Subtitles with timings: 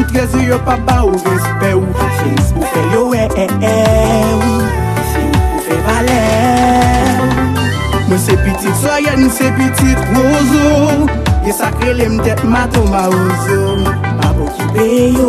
[0.00, 1.84] Sou treze yo pa ba ou respe ou
[2.16, 3.72] Se yis pou fe yo e e e
[4.32, 4.60] ou
[5.10, 6.20] Se yis pou fe vale
[8.08, 11.04] Mwen se pitit soyen, se pitit rozo
[11.44, 14.86] Ye sakre lem tet mato ma ouzo Ma bo ki kipe
[15.18, 15.28] yo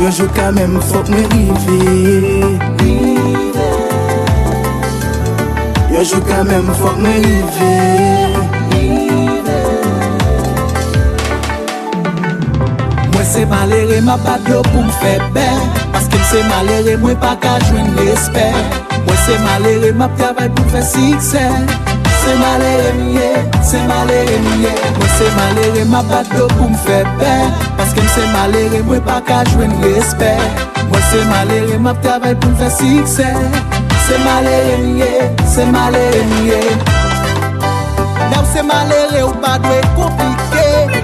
[0.00, 1.78] Yo jou kamem fok mwen rive
[5.92, 8.33] Yo jou kamem fok mwen rive
[13.24, 15.46] se malere ma bat yo pou m fe bè
[15.92, 18.46] Paske m se malere mwen pa ka jwen l'espè
[19.06, 21.44] Mwen se malere ma pravay pou fe sikse
[22.24, 23.30] Se malere miye,
[23.70, 27.34] se malere miye Mwen se malere ma bat yo pou m fe bè
[27.78, 30.34] Paske m se malere mwen pa ka jwen l'espè
[30.90, 33.30] Mwen se malere ma pravay pou fe sikse
[34.04, 36.60] Se malere miye, se malere miye
[38.30, 40.53] Nam se malere ou pa dwe konflik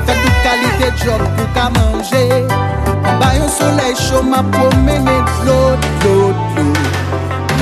[0.06, 2.26] fè tout kalite job pou ka manje.
[3.04, 5.16] An bayon soley chou ma promene
[5.46, 6.78] L'ot, l'ot, l'ot,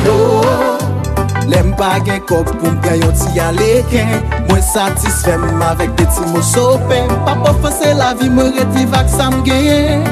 [0.05, 4.11] l'ot Lem bagen kop pou mwen yon ti aleken
[4.49, 9.09] Mwen satisfem avèk de ti mou sopen Pa pou fose la vi mwen retiv ak
[9.15, 10.03] sa mgenye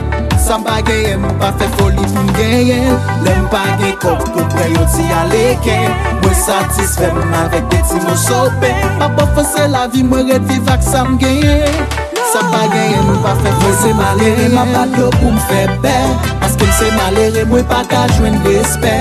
[0.46, 2.80] Sa mba genye pa fe foli pou m mgenye
[3.26, 5.78] Lem bagen kop pou m yon ti aleke
[6.22, 10.86] Mwen satisfem avèk de ti mou sope Pa pou fose la vi mwen retiv ak
[10.86, 15.08] sa m mgenye Sa bagay en nou pa fè fe se malere Ma pat yo
[15.18, 15.94] pou m fè be
[16.42, 18.94] Paske m se malere mwen pa ka jwen despe.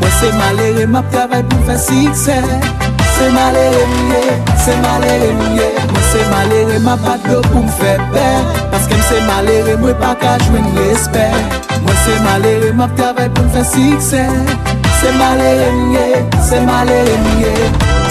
[0.00, 2.38] Mwen se malere ma pravay pou fè sikse.
[3.12, 4.22] Se malere mye,
[4.64, 8.28] se malere mye Mwen se malere ma pat yo pou m fè be
[8.74, 11.26] Paske m se malere mwen pa ka jwen despe.
[11.82, 14.26] Mwen se malere ma pravay pou m fè sikse.
[15.02, 16.06] Se malere mye,
[16.46, 18.01] se malere mye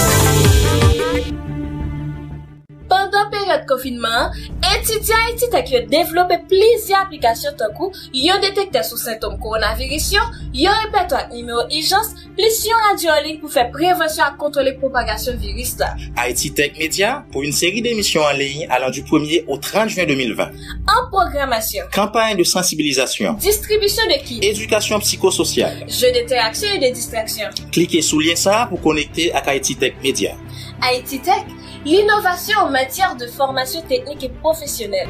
[3.82, 10.22] konfinman, entidya entitek yo devlope plizye aplikasyon tankou, yo detekte sou sintom koronavirisyon,
[10.54, 15.92] yo repetwa nimeyo ijans, plisyon radyo anling pou fe prevensyon ak kontrole propagasyon viris la.
[16.16, 20.52] Haiti Tech Media pou une seri demisyon anling alan du 1er au 30 juan 2020.
[20.92, 21.90] An programasyon.
[21.94, 23.40] Kampanye de sensibilizasyon.
[23.42, 24.46] Distribisyon de kit.
[24.52, 25.82] Edukasyon psikosocial.
[25.88, 27.56] Je de teraksyon et de distraksyon.
[27.74, 30.36] Klike sou lien sa pou konekte ak Haiti Tech Media.
[30.82, 31.50] Haiti Tech
[31.84, 35.08] l'innovation en matière de formation technique et professionnelle.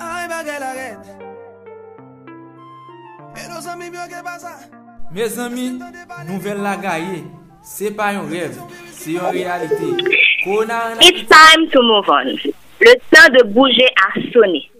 [0.00, 1.02] Ay bagay la red
[3.32, 4.54] E nou zami myo ke basa
[5.12, 5.78] Me zami,
[6.28, 7.22] nouvel la gaye,
[7.64, 8.56] se pa yon rev,
[8.92, 9.90] se yon realite.
[10.44, 12.32] Kona an It's time to move on.
[12.80, 14.70] Le temps de bouger a sonné.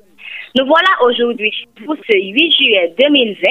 [0.54, 1.52] Nous voilà aujourd'hui
[1.84, 3.50] pour ce 8 juillet 2020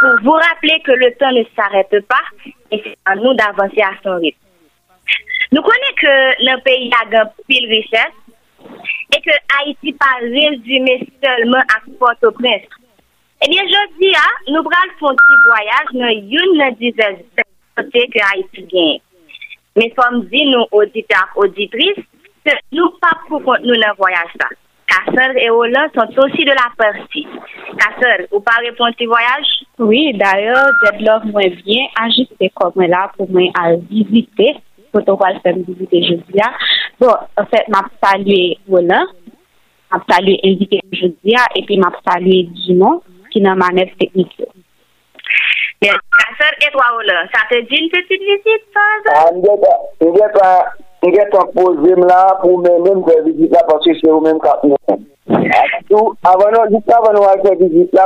[0.00, 2.22] pour vous rappeler que le temps ne s'arrête pas
[2.70, 4.38] et c'est à nous d'avancer à son rythme.
[5.52, 8.16] Nous connaissons que le pays a un pile richesse
[9.14, 12.66] et que Haïti pas résumé seulement à Port-au-Prince.
[13.44, 17.22] Eh bien, je dis, ah, nous faire un petit voyage dans une dizaine
[17.76, 19.00] de que Haïti gagne.
[19.76, 22.04] Mais comme dit nous auditeurs, auditrices,
[22.44, 24.30] que nous pas nous voyage.
[24.86, 27.26] Casseur et Hollande sont aussi de la partie.
[27.78, 29.66] Casseur, vous pas répondre petit voyage?
[29.78, 34.54] Oui, d'ailleurs, Deadlove mwen bien ajiste kom mwen la pou mwen al vizite,
[34.94, 36.48] protokol fèm vizite jeudi a.
[37.00, 39.12] Bon, en fait, map salue Roland,
[39.92, 43.02] map salue invité jeudi a, epi map salue Jimon,
[43.34, 44.48] ki nan manev teknik yo.
[45.82, 46.00] Bien.
[46.16, 48.80] Casseur et toi, Hollande, ça te dit une petite visite, ça?
[49.12, 49.28] Ah,
[51.06, 51.92] Mwen get an pose
[53.06, 54.40] kwe vizit la parce se ou men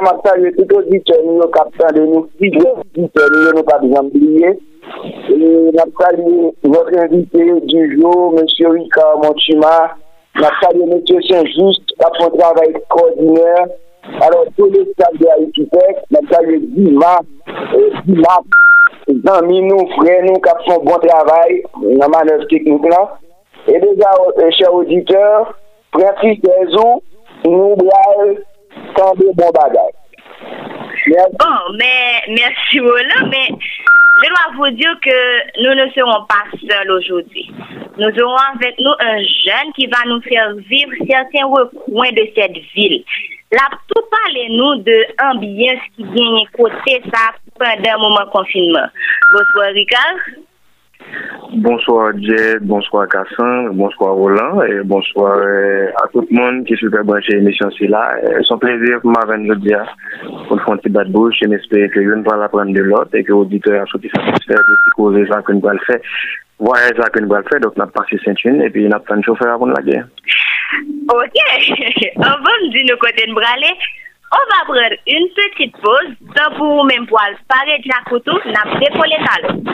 [0.05, 0.21] mak
[0.59, 3.79] tout audite nou yo kap san de nou, si yo audite nou yo nou pa
[3.81, 4.53] bizan bliye.
[5.79, 8.45] Mak yo, votre invité du jour, M.
[8.69, 9.97] Ricard Monchima,
[10.37, 11.01] mak sa yo M.
[11.31, 11.97] Saint-Just.
[14.21, 15.25] Alors, tout le staff de
[16.11, 17.17] mak yo Dima,
[18.05, 18.37] Dima,
[19.25, 23.17] zanmi nou, frè nou, kap son bon travay nan manev teknik lan.
[23.69, 24.13] E deja,
[24.57, 25.55] chè auditeur,
[25.97, 27.01] Francis Dezou,
[27.47, 28.37] nou bral
[28.99, 29.97] kande bon bagay.
[31.11, 33.49] Bon, mais merci Roland, mais
[34.23, 37.51] je dois vous dire que nous ne serons pas seuls aujourd'hui.
[37.97, 42.57] Nous aurons avec nous un jeune qui va nous faire vivre certains recoins de cette
[42.75, 43.03] ville.
[43.51, 48.89] Là, tout parlez-nous de ambiance qui vient côté ça pendant le moment confinement.
[49.33, 50.17] Bonsoir Ricard.
[51.53, 57.05] Bonsoir Jed, bonsoir Kassan, bonsoir Roland, et bonsoir euh, à tout le monde qui super
[57.05, 58.15] branché l'émission c'est là.
[58.23, 59.85] Euh, C'est un plaisir pour m'avoir le dire
[60.47, 63.15] pour petit bas de bouche et m'espérer que je ne vais pas l'apprendre de l'autre
[63.15, 66.01] et que l'auditeur a sorti satisfait de ce causer ça que nous allons faire.
[66.61, 69.05] voyage ça que nous allons faire, donc nous avons passé Saint-Une et puis nous avons
[69.05, 70.07] pris un chauffeur avant la guerre.
[71.09, 71.35] Ok,
[72.17, 73.75] avant de nous côté de Bralé,
[74.33, 78.79] on va prendre une petite pause, tant pour pour aller parler de la couteau, avons
[78.79, 79.65] décollé talons.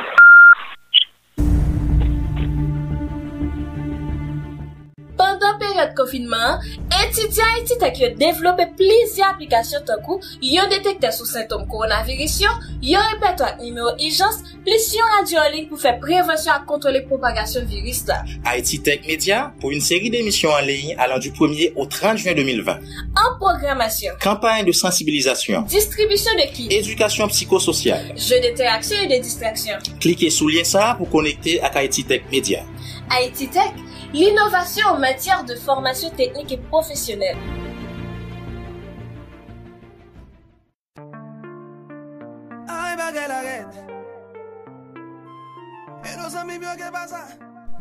[5.19, 6.63] pandan peryode konfinman,
[7.03, 13.95] etidyan etitek yo devlope plizye aplikasyon tankou, yo detekte sou sintom koronavirisyon, yo repetwa nimeyo
[14.09, 18.21] ijans, plis yo radyo anling pou fe prevensyon ak kontrole propagasyon viris la.
[18.47, 22.87] Haititech Media pou yon seri demisyon anling alan du 1er au 30 juan 2020.
[23.17, 29.21] An programasyon, kampanye de sensibilizasyon, distribisyon de klip, edukasyon psikosocial, je de teraksyon e de
[29.25, 29.85] distraksyon.
[30.03, 32.65] Klike sou lyen sa pou konekte ak Haititech Media.
[33.12, 33.77] Haititech
[34.12, 37.37] l'innovation en matière de formation technique et professionnelle.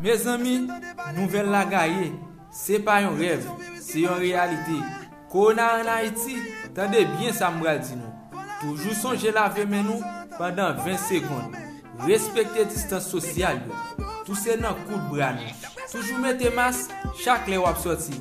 [0.00, 0.68] Mes amis,
[1.14, 2.12] nouvel la gaye,
[2.52, 3.44] se pa yon rev,
[3.82, 4.78] se yon realite.
[5.32, 6.36] Kona an Haiti,
[6.76, 8.12] tande bien sa mbral di nou.
[8.60, 10.00] Toujou sonje lave men nou
[10.38, 11.64] pandan 20 sekonde.
[12.06, 13.80] Respekte distans sosyal yo.
[14.28, 15.75] Tousen nan kout bran nou.
[15.96, 16.88] Toujou mette mas
[17.24, 18.18] chak le wap soti.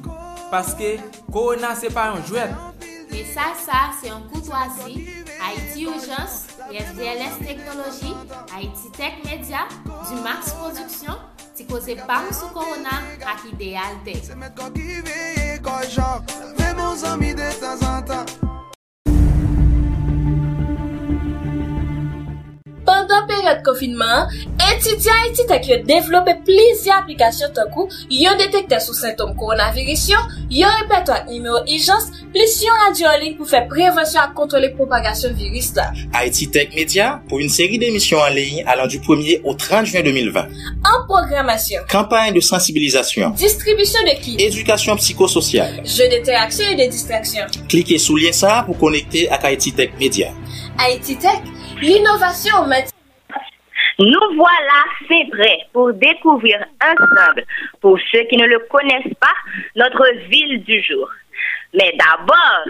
[0.48, 0.94] Paske
[1.28, 2.54] korona se pa yon jwet.
[3.12, 5.26] Me sa sa se yon koutwazi.
[5.42, 8.16] Haiti Urgence, YSDLS Teknologi,
[8.54, 11.20] Haiti Tech Media, du Max Production,
[11.52, 14.16] ti koze pa ou sou korona ak ideal te.
[22.86, 24.30] Pendan peryode konfinman,
[24.62, 31.64] etidyan etitek yo devlope plizye aplikasyon tankou, yo detekte sou sintom koronavirisyon, yo repetwa nimeyo
[31.66, 35.88] ijans, plis yon radyo anling pou fe prevensyon ak kontrole propagasyon viris la.
[36.14, 40.54] Haiti Tech Media pou yon seri demisyon anling alan du 1er au 30 juan 2020.
[40.86, 41.90] An programasyon.
[41.90, 43.34] Kampanye de sensibilizasyon.
[43.42, 44.46] Distribisyon de klip.
[44.46, 45.82] Edukasyon psikosocial.
[45.90, 47.50] Je dete aksyon e de distraksyon.
[47.72, 50.30] Klike sou lyen sa pou konekte ak Haiti Tech Media.
[50.78, 52.92] Haiti Tech l'innovation en matière
[54.00, 57.46] Nous voilà, c'est vrai, pour découvrir ensemble,
[57.82, 59.36] pour ceux qui ne le connaissent pas,
[59.76, 61.10] notre ville du jour.
[61.74, 62.66] Mais d'abord,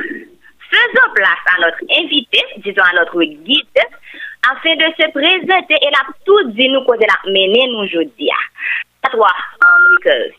[0.71, 3.81] faisons place à notre invité, disons à notre guide,
[4.51, 8.29] afin de se présenter et la tout dit nous côté la mener nous aujourd'hui.
[9.03, 9.29] À toi,
[9.61, 10.31] Henri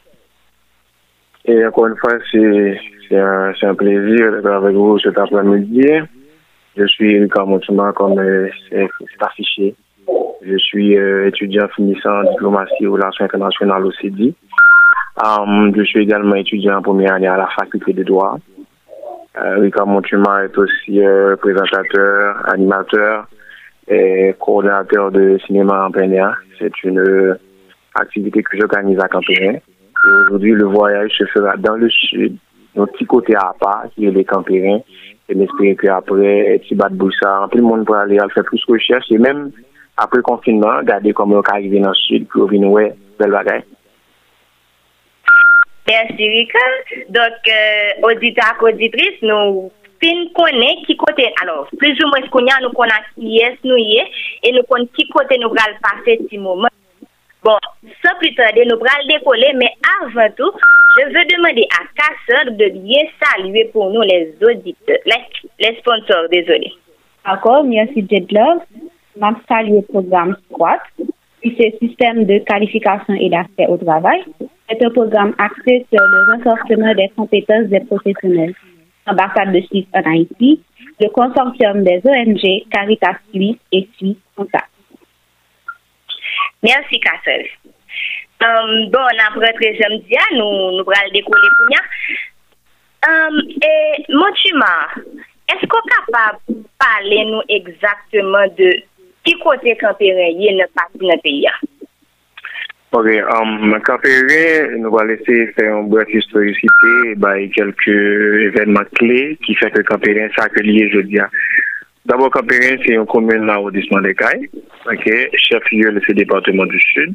[1.46, 5.86] Et encore une fois, c'est c'est un, c'est un plaisir d'être avec vous cet après-midi.
[6.76, 8.88] Je suis Lucas Montuma, comme euh, c'est
[9.20, 9.74] affiché.
[10.42, 14.34] Je suis euh, étudiant finissant en diplomatie et relations internationales au CEDI.
[15.24, 18.38] Um, je suis également étudiant en première année à la faculté de droit.
[19.38, 23.26] Euh, Montuma est aussi euh, présentateur, animateur
[23.88, 26.36] et coordinateur de cinéma en plein air.
[26.58, 27.36] C'est une
[27.94, 29.56] activité que j'organise à Campérin.
[30.24, 32.36] Aujourd'hui, le voyage se fera dans le sud,
[32.74, 34.80] notre petit côté à part, qui est les Campérins.
[35.26, 39.14] E mespire ki apre eti bat bousa, anpil moun pou ale al fè plus rechèche.
[39.16, 39.48] E mèm
[40.02, 43.64] apre konfinman, gade kom yo ka arrive nan sud, pou yo vin wè bel bagay.
[45.86, 46.62] Mersi Rika.
[47.14, 49.68] Dok, euh, auditak, auditris, nou
[50.02, 54.02] fin konen ki kote, alor, plus ou mwen konen nou konan ki yes nou ye,
[54.42, 56.74] e nou konen ki kote nou pral pase ti mouman.
[57.46, 57.62] Bon,
[58.02, 60.54] sa pritade nou pral dekole, men avantou,
[60.98, 65.24] je veux demander à Casseur de bien saluer pour nous les auditeurs, les,
[65.58, 66.72] les sponsors, désolé.
[67.24, 68.60] D'accord, merci Jedlove.
[69.16, 70.80] Je salue le programme SQUAT,
[71.42, 74.24] qui c'est Système de qualification et d'accès au travail.
[74.68, 78.54] C'est un programme axé sur le renforcement des compétences des professionnels.
[79.06, 80.60] L'ambassade de Suisse en Haïti,
[81.00, 84.70] le consortium des ONG Caritas Suisse et Suisse Contact.
[86.62, 87.46] Merci, Cassel.
[88.42, 93.08] Um, bon, après très samedi, nous, nous allons décoller pour nous.
[93.08, 94.88] Um, et, Montuma,
[95.48, 98.70] est-ce qu'on est capable de parler nous exactement de
[99.24, 101.46] qui côté campérin y est parti dans le pays?
[102.92, 109.70] Ok, um, nous allons laisser faire un bref historicité by quelques événements clés qui fait
[109.70, 111.20] que Campérin s'accueille aujourd'hui.
[112.04, 114.48] D'abord, Campérin, c'est une commune dans l'arrondissement des Cailles,
[114.90, 117.14] ok, chef-lieu de ce département du Sud.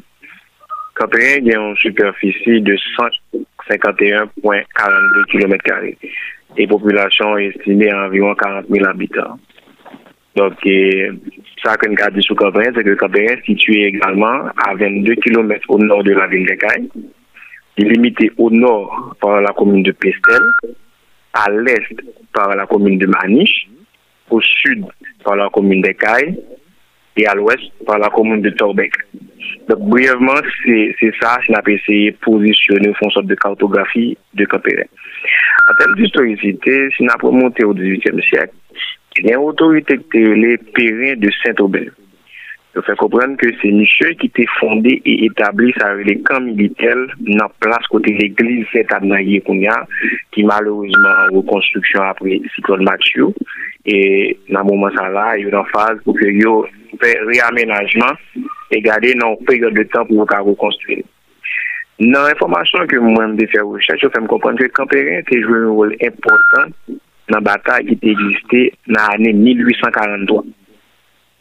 [1.02, 2.76] Campérin a une superficie de
[3.68, 5.64] 151,42 km
[6.56, 9.36] et population est estimée à environ 40 000 habitants.
[10.36, 10.52] Donc,
[11.62, 15.78] ça qu'on a dit sur c'est que Campérin est situé également à 22 km au
[15.78, 16.46] nord de la ville.
[17.78, 20.42] Il est limité au nord par la commune de Pestel,
[21.32, 22.00] à l'est
[22.32, 23.66] par la commune de Maniche,
[24.30, 24.84] au sud
[25.24, 26.38] par la commune des Cailles,
[27.16, 28.92] et à l'ouest par la commune de Torbec.
[29.68, 33.34] Donc, brièvement, c'est c'est ça, c'est n'a pas essayé de positionner au fond sorte de
[33.34, 34.84] cartographie de Campérin.
[35.68, 38.54] En termes d'historicité, si n'a pas monté au 18e siècle,
[39.18, 41.84] il y a une autorité qui les Périns de Saint-Aubin.
[42.74, 46.40] Je fais comprendre que c'est monsieur qui était fondé et établi ça avec les camps
[46.40, 49.42] militaires dans place côté l'église Saint-Adnaïe
[50.32, 53.26] qui malheureusement en reconstruction après cyclone Mathieu.
[53.84, 57.16] Et dans ce moment là, il y a une phase pour que yo pou fè
[57.24, 58.20] reaménajman
[58.72, 61.02] e gade nan peryode de tan pou yo ka rekonstruye.
[62.02, 65.62] Nan informasyon ke mwen de fè recherche, yo fè m komprende ke Kamperien te jwè
[65.64, 66.98] yon rol important
[67.32, 70.42] nan batay ki te egiste nan anè 1843.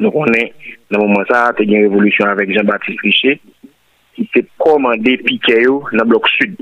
[0.01, 0.51] Nou konen
[0.91, 3.41] nan mouman sa te gen revolusyon avèk Jean-Baptiste Richet
[4.17, 6.55] ki te komande pike yo nan blok sud.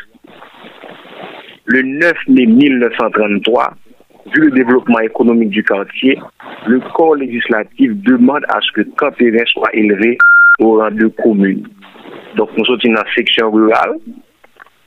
[1.64, 3.74] Le 9 mai 1933,
[4.34, 6.18] vu le développement économique du quartier,
[6.66, 10.18] le corps législatif demande à ce que Campérin soit élevé
[10.58, 11.66] au rang de commune.
[12.36, 13.94] Donc, nous sommes dans la section rurale,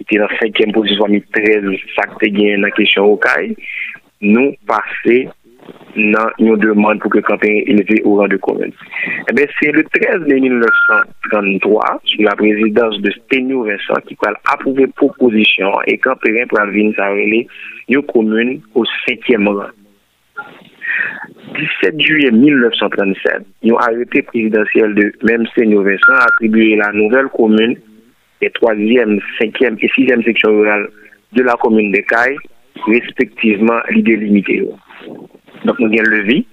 [0.07, 1.63] qui est dans la cinquième position, 13,
[1.95, 3.55] ça qui est dans la question au CAI.
[4.21, 5.31] Nous passons
[5.95, 8.71] dans une demande pour que Campérin soit élevé au rang de commune.
[9.29, 14.33] Eh bien, c'est le 13 mai 1933, sous la présidence de Sténio Vincent, qui a
[14.53, 17.47] approuvé proposition et Campérin pour venir s'arrêter
[17.87, 19.69] une commune au cinquième rang.
[21.81, 27.77] 17 juillet 1937, un arrêté présidentiel de même Seigneur Vincent attribué la nouvelle commune
[28.41, 30.87] des 3e, 5e et 6e sections rurales
[31.33, 32.37] de la commune de Caille,
[32.87, 34.67] respectivement l'idée limitée.
[35.65, 36.45] Donc nous avons le vie,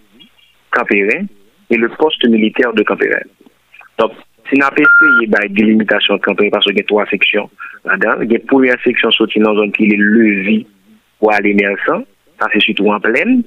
[0.71, 1.25] Campérin,
[1.71, 3.21] et le poste militaire de Campérin.
[3.99, 4.13] Donc,
[4.49, 7.51] si nous avons essayé de délimitation de Campérin parce qu'il y a trois sections
[7.85, 10.43] là-dedans, il y a une première section sortie dans une qui est le
[11.19, 12.05] pou ale mersan,
[12.39, 13.41] sa se sütou an plen,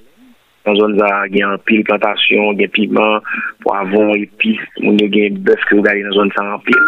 [0.68, 3.28] nan zon za gen pil plantasyon, gen piment,
[3.64, 6.82] pou avon, epis, moun yo gen bes ki ou gale nan zon sa an pil.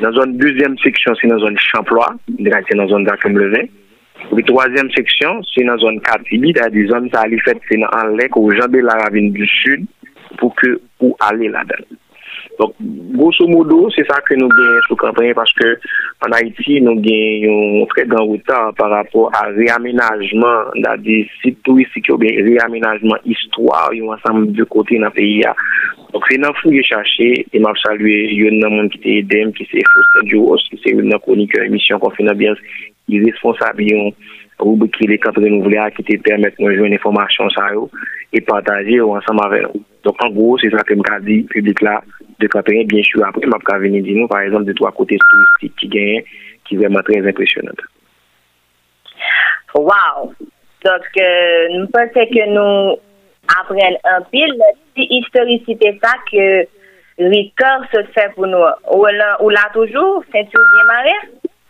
[0.00, 3.66] Nan zon deuxième seksyon se nan zon chanploa, se nan zon zakoum leve.
[4.30, 7.76] Ou bi troisième seksyon se nan zon katibi, ta di zon sa ali fet se
[7.80, 9.84] nan an lek ou jande la ravine du sud
[10.38, 11.84] pou ke ou ale la dan.
[12.58, 15.72] Donc, grosso modo, se sa ke nou gen sou kampanyen paske
[16.22, 21.58] an Haiti nou gen yon fred an wotan par rapport a reaménajman da di sit
[21.66, 25.54] touristik yo gen reaménajman histwa yon ansam de kote nan peyi ya.
[26.14, 29.50] Donc, se nan fou ye chache, e map salwe yon nan moun ki te edem,
[29.56, 32.62] ki se fosten diyo os, ki se yon nan konik yon emisyon konfinabyans,
[33.10, 34.14] yon responsabilyon
[34.62, 37.88] roube ki le kap renouvle a ki te permette nou jwen informasyon sa yo
[38.30, 39.64] e pataje yo ansam avè.
[40.06, 41.98] Donc, an gros, se sa ke mga di publik la
[42.38, 43.24] de Campérin, bien sûr.
[43.26, 46.22] Après, je vais venir dire par exemple, de trois côtés touristiques qui gagnent,
[46.64, 47.72] qui vraiment très impressionnant.
[49.74, 50.34] Wow!
[50.84, 52.98] Donc, euh, nous pensons que nous
[53.58, 54.54] apprenons un pile,
[54.94, 56.66] si historicité ça que
[57.18, 58.64] Ricard se fait pour nous.
[58.92, 60.84] Ou là, ou là toujours, c'est toujours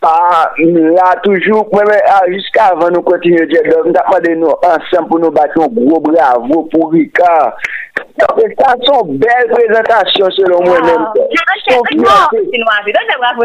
[0.05, 0.53] pa
[0.97, 4.53] la toujou mwen mwen a jiska ah, avan nou kontinye diye do mwen tapade nou
[4.69, 7.57] ansan pou nou batyon gro bravo pou Ricard.
[8.15, 11.01] Sa son bel prezentasyon selon mwen mwen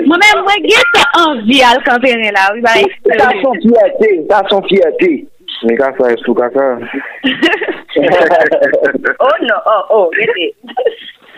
[0.04, 5.12] mwen mwen mwen gete anvi al kampene la sa son fiyate sa son fiyate
[5.68, 6.66] mi ka sa estou ka sa
[9.20, 10.51] oh no oh oh gete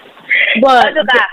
[0.61, 1.23] Bon, en tout ka,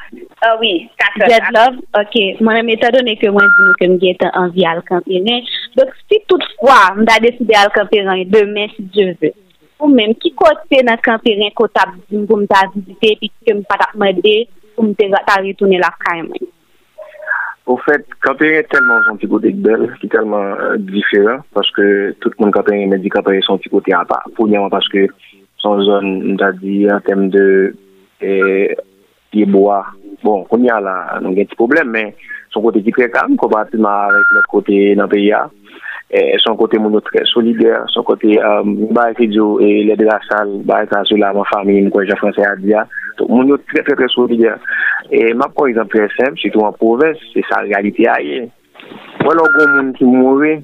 [0.46, 1.26] uh, oui, kase.
[1.26, 2.16] Dead love, ok.
[2.40, 5.40] Mwen mwen ta donen ke mwen di nou ke mwen gen tan anvi al kampene.
[5.78, 9.32] Dok si toutfwa mda deside al kampene, demen si je ve.
[9.78, 14.36] Ou menm, ki kote nan kampene kota mwen ta vizite, pi ke mwen pata mwede,
[14.76, 16.48] ou mwen ta ritoune la kayman.
[17.68, 21.84] Ou fèt, kampere telman son ti kote kbel, ki telman euh, diferan, paske
[22.22, 25.04] tout moun kampere medikapere son ti kote apap, pou nyaman paske
[25.60, 27.44] son zon, mta di, an tem de
[28.20, 28.74] E,
[29.30, 29.82] Pieboa,
[30.22, 32.14] bon, kon ya la, nan gen ti problem, men,
[32.52, 35.42] son kote ki tre kam, kompatiman avèk lòt kote nan peya,
[36.08, 39.98] e, son kote moun nou tre solider, son kote um, ba ekidyo e, e lè
[40.00, 42.86] de la sal, ba ekidyo la man fami, mwen kwenja franse a diya,
[43.26, 44.56] moun nou tre tre tre solider.
[45.12, 48.46] E map kon yon presem, sitou an proves, se sa realite a ye.
[49.26, 50.54] Wè lò goun moun ki moure,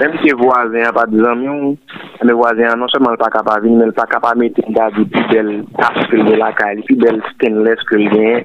[0.00, 1.76] mèm se voazen apat zanmion,
[2.24, 4.94] mes voisins, non seulement pas capable de venir, mais pas capable de mettre une date
[4.94, 8.40] plus belle tasse que le lacaille, plus belle stainless que le gain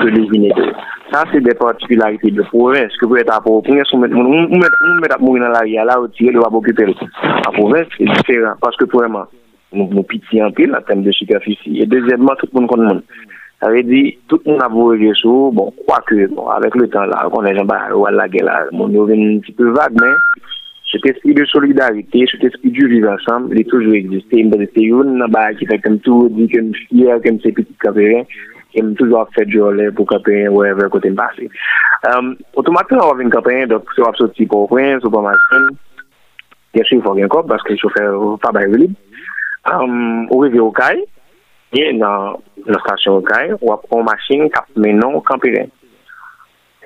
[0.00, 0.72] que le vinaigre.
[1.12, 5.44] Ça, c'est des particularités de province que vous êtes à province, on met à mourir
[5.44, 6.86] dans la rue, là, où tirer, on va occuper.
[7.46, 9.26] En province, c'est différent, parce que vraiment,
[9.72, 11.80] nous, nous pitié en pile en termes de superficie.
[11.80, 13.02] Et deuxièmement, tout le monde connaît le monde.
[13.60, 17.28] Ça veut dire, tout le monde a voulu bon, quoique, bon, avec le temps, là,
[17.32, 20.08] on est jamais à la guerre, là, niveau est un petit peu vague, mais
[20.92, 24.40] cet esprit de solidarité, cet esprit du vivre ensemble, il est toujours existé.
[24.40, 28.24] Il c'est une des qui fait comme tout, dit comme fier, comme ces petits capérins,
[28.70, 31.48] qui ont toujours fait du relais pour capérin, ouais, vers côté passé.
[32.08, 35.22] Euh, automatiquement, on va venir capérin, donc, si on va sortir pour prince ou pour
[35.22, 35.76] machine,
[36.74, 38.94] bien sûr, il faut rien encore parce que le chauffeur pas bien libre.
[39.68, 41.02] Euh, on revient au CAI,
[41.72, 45.66] et dans la station au CAI, on va prendre machine, cap, mais non, capérin.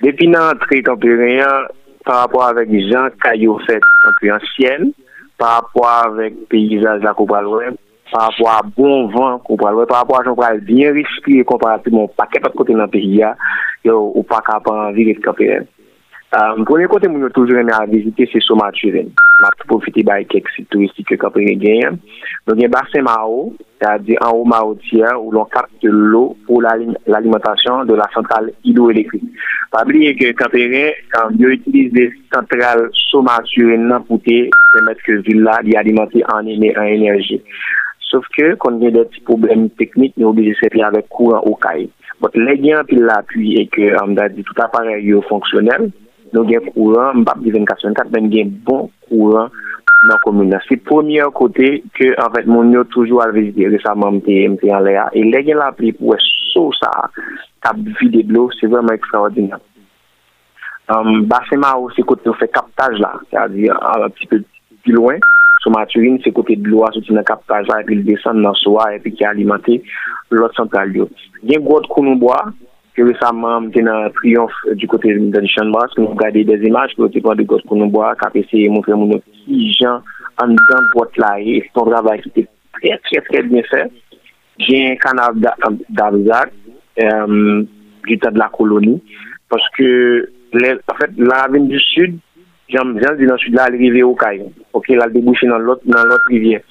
[0.01, 1.67] Depuis notre entrée capérin,
[2.07, 4.93] par rapport avèk jan kayo fèt anpè ansyen,
[5.41, 7.79] par rapport avèk peyizaj la kou pral wèm,
[8.13, 11.45] par rapport a bon van kou pral wèm, par rapport a jan pral bien respire
[11.51, 13.35] komparativman pakèp at kote nan peyi ya,
[13.85, 15.73] yo ou pak apan virek kapè wèm.
[16.35, 19.05] Euh, premier côté, moi, toujours aimé visiter, c'est Somaturin.
[19.39, 21.99] Je vais profiter de quelques sites touristiques que Camper gagne.
[22.47, 26.63] Donc, il y a bassin Mao, c'est-à-dire en haut Maotière, où l'on capte l'eau pour
[26.63, 29.23] l'alimentation de la centrale hydroélectrique.
[29.71, 36.25] Pas oublier que quand il utilise des centrales Somaturin pour permettre que ville-là, y alimenter
[36.33, 37.41] en, éner- en énergie.
[38.01, 41.09] Sauf que, quand il y a des petits problèmes techniques, nous sommes obligés de avec
[41.09, 41.89] courant au caille.
[42.21, 45.91] Donc, les gains puis l'appui et que, tout appareil est fonctionnel,
[46.35, 49.53] nou gen kouran, mbap di 24-24, men gen bon kouran
[50.07, 50.65] nan komune nan.
[50.67, 54.97] Si premier kote ke anvet moun yo toujou al vizite resaman mte, mte an le
[55.01, 56.21] a, e le gen la pli pou e
[56.53, 56.91] sou sa
[57.65, 59.63] kap vide blo, se vreman ekstraordinyan.
[60.93, 64.43] Um, Basema ou se kote nou fe kaptaj la, se a di an api pe
[64.87, 65.19] pi loin,
[65.63, 68.93] sou maturin se kote blo a soti nan kaptaj la, epi l desan nan soa,
[68.95, 69.81] epi ki alimante
[70.31, 71.09] lot santral yo.
[71.43, 72.45] Gen gwo koun nou boa,
[72.97, 77.03] que récemment, j'étais dans triomphe du côté de Chambre, que nous regardons des images, que
[77.03, 80.01] nous avons de gros de bois, qui a essayé de montrer mon petits gens
[80.41, 83.91] en dedans de boîte là, et un travail qui était très, très, très bien fait.
[84.59, 85.35] J'ai un canal
[85.91, 86.53] d'Arzac,
[87.03, 87.65] euh,
[88.07, 89.03] du temps de la colonie,
[89.51, 92.19] parce que, en fait, la ravine du sud,
[92.69, 94.45] j'aime bien dire dans le sud là, elle arrive au Caille.
[94.73, 96.63] Ok, là, elle débouche dans l'autre, dans l'autre rivière.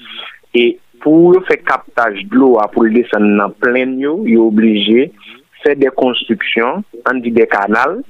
[0.56, 5.12] Et pour faire captage de l'eau, pour le descendre dans plein eau, il est obligé
[5.64, 8.02] faire des constructions, on dit des canals,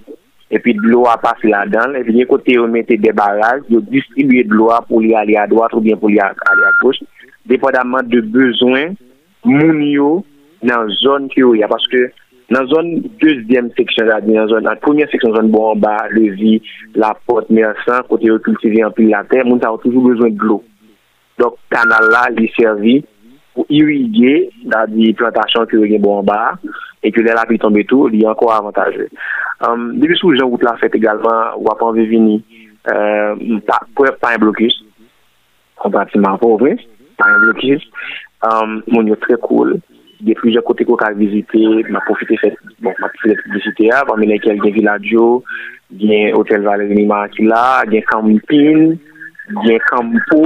[0.51, 3.61] et puis de l'eau a passé là-dedans, et puis d'un côté, on mettait des barrages,
[3.71, 6.33] on distribuer de l'eau pour aller à droite ou bien pour aller à
[6.81, 6.97] gauche,
[7.45, 8.93] dépendamment de besoins,
[9.43, 10.25] moun yo,
[10.63, 12.11] dans la zone qui y a, parce que
[12.51, 16.07] dans la zone deuxième section, dans la zone, la première section, zone bon en bas,
[16.11, 16.61] levis,
[16.93, 20.39] la porte, mersan, côté où cultiver en pile la terre, moun a toujours besoin de
[20.39, 20.63] l'eau.
[21.37, 23.03] Donc, canal là, il servi
[23.53, 26.53] pour irriguer dans des plantations qui sont bon en bas,
[27.03, 29.09] et que lè la pi tombe tou, li anko avantaje.
[29.65, 32.39] Um, Debi sou jan wout la fèt egalman, wap anve vini,
[32.91, 33.35] euh,
[33.95, 34.77] pou ep pa yon blokis,
[35.81, 36.75] konpatiman pou vre,
[37.19, 37.85] pa yon blokis,
[38.47, 40.01] um, moun yo tre koul, cool.
[40.25, 44.15] de plizye kote ko ka vizite, ma profite fèt, bon, ma profite publicite a, pa
[44.19, 45.27] mè lè kel gen Villadjo,
[46.01, 48.95] gen Hotel Valerie Nima ki la, gen Kamipin,
[49.45, 50.41] gen kampo,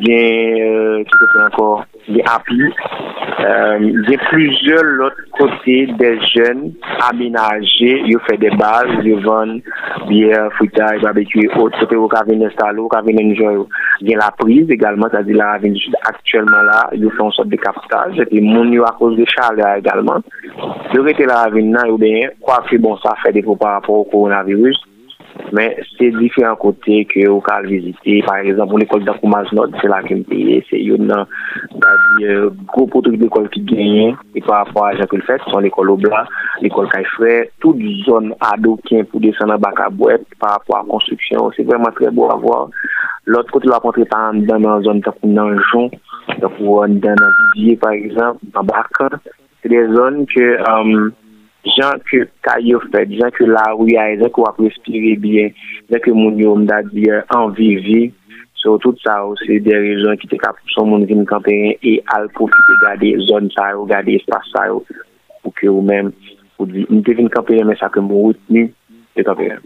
[0.00, 2.68] gen, euh, ki kote ankor, gen api,
[3.42, 6.62] euh, gen plizye lot kote de jen
[7.08, 9.56] amenaje, yo fe de baz, yo van
[10.06, 13.68] biye, futay, babekye, ot, kote yo ka vene stalo, ka vene njoy yo.
[14.06, 17.50] Gen la priz, egalman, ta di la vene jid aktuelman la, yo fe an sot
[17.50, 20.22] de kapitaj, epi moun yo akos de chale egalman.
[20.94, 23.98] Yo rete la vene nan, yo benye, kwa ki bon sa fe depo par rapport
[23.98, 24.78] au koronavirus,
[25.56, 28.18] Men, se diferent kote ke ou kal vizite.
[28.26, 30.58] Par exemple, ou l'ekol d'Akoumaz Nord, se la kem peye.
[30.68, 31.28] Se yon nan,
[31.82, 34.16] da di, euh, gro potok l'ekol ki genyen.
[34.36, 36.24] E pa apwa a Jean-Claude Fett, son l'ekol Obla,
[36.64, 37.34] l'ekol Kaifre.
[37.64, 41.52] Tout zon adokyen pou desen nan baka Bakabouet, pa apwa a konstruksyon.
[41.56, 42.66] Se vreman tre bo avwa.
[43.30, 45.90] L'ot kote la pontre pa an dan nan zon takou nan Jon,
[46.40, 49.10] takou an dan nan vizye, par exemple, nan baka,
[49.62, 50.44] Se de zon ke...
[50.70, 51.10] Um,
[51.74, 55.52] jan ke kayo fet, jan ke la ouye, jan ke wap respire bien,
[55.90, 58.12] jan ke moun yo mda diye euh, anvivi,
[58.56, 61.98] so tout sa ou se de rezon ki te kap son moun vin kampen e
[62.16, 64.84] al profite gade zon sa ou, gade espas sa ou,
[65.42, 66.12] pou ke ou men,
[66.56, 68.68] pou di, mte vin kampen men sa ke moun ni,
[69.18, 69.62] te kampen.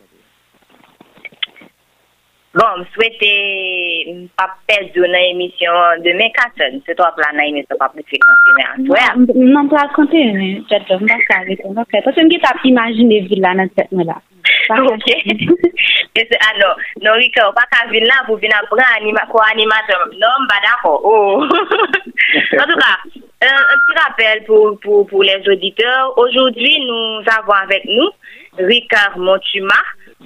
[2.51, 3.29] Bon, m souwete
[4.11, 6.81] m pa pezou nan emisyon de men katen.
[6.83, 8.89] Se to ap la nan emisyon pa pwese kontine an.
[9.37, 11.63] M nan pwese kontine, jadou, m baka avik.
[11.95, 14.19] Pwese m ki tap imajine vila nan set me la.
[14.71, 15.07] Ok.
[16.49, 16.69] Ano,
[17.07, 20.11] non wika, w pa ka vila pou vina pran kwa animator.
[20.19, 20.99] Non, bada ko.
[21.47, 22.93] En tout ka,
[23.47, 26.19] un ti rappel pou les auditeurs.
[26.19, 28.11] Aujourd'hui, nou avon avek nou
[28.59, 29.79] Ricard Montuma.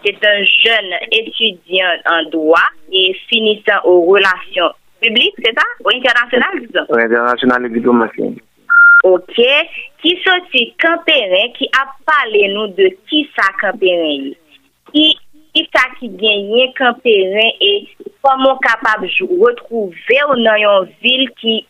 [0.04, 5.64] C'est un jeune étudiant en droit et finissant aux relations publiques, c'est ça?
[5.84, 6.86] Ou internationales, disons?
[6.88, 8.42] Ou internationales et diplomatiques.
[9.02, 9.40] Ok.
[10.02, 14.30] Qui sortit Campérin, qui a parlé nous de qui ça Campérin?
[14.92, 15.16] Qui
[15.72, 17.86] ça qui gagne Campérin et
[18.22, 21.66] comment capable de retrouver ou dans une ville qui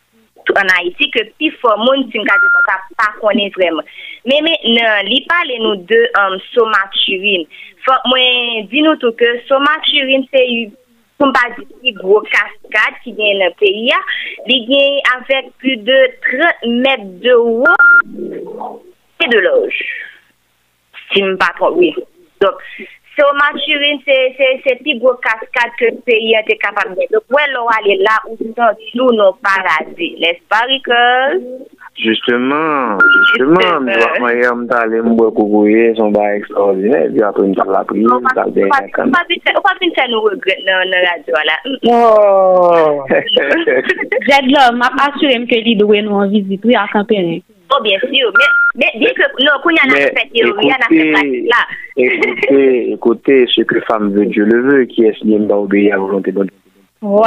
[0.59, 3.87] an Haiti ke pi fò moun sin mka di kon sa pa konen vreman.
[4.28, 7.46] Mè mè nan, li pale nou de um, somaturin.
[7.87, 10.70] Fò mwen di nou tou ke somaturin se yu
[11.18, 14.00] pou mpa di ki gro kaskade ki gen nan peyi ya,
[14.48, 17.76] li gen avèk pi de 30 mèp de wò
[19.22, 19.85] e de loj.
[21.11, 21.94] Si mpa tron, oui.
[22.42, 22.61] Donk,
[23.14, 27.07] So maturin se pi gwo kaskad ke peyi an te kapab gen.
[27.12, 30.09] Dok wè lò wale la ou son sou nou parazi.
[30.48, 31.38] pa parikol.
[31.94, 37.46] Justeman, justeman, mi wak mwen yon mta ale mbwe koukouye son ba ekstraordinè, di apre
[37.53, 38.03] mta la pri,
[38.35, 39.14] tal den yon kan.
[39.55, 41.59] Ou pa fin sen nou regret nan radyo la?
[41.94, 43.07] Oh!
[44.27, 47.53] Zed lò, m ap asurem ke li dwe nou an vizit, wè akampen ek.
[47.72, 48.33] Oh, bien sûr.
[48.77, 49.27] Mais, mais dis que, a
[49.96, 51.12] fait théorie, en a fait
[51.48, 51.62] là.
[51.96, 55.96] Écoutez, écoutez, ce que femme veut, Dieu le veut, qui est signé m'a obéi à
[55.96, 56.46] volonté de
[57.03, 57.24] Wow.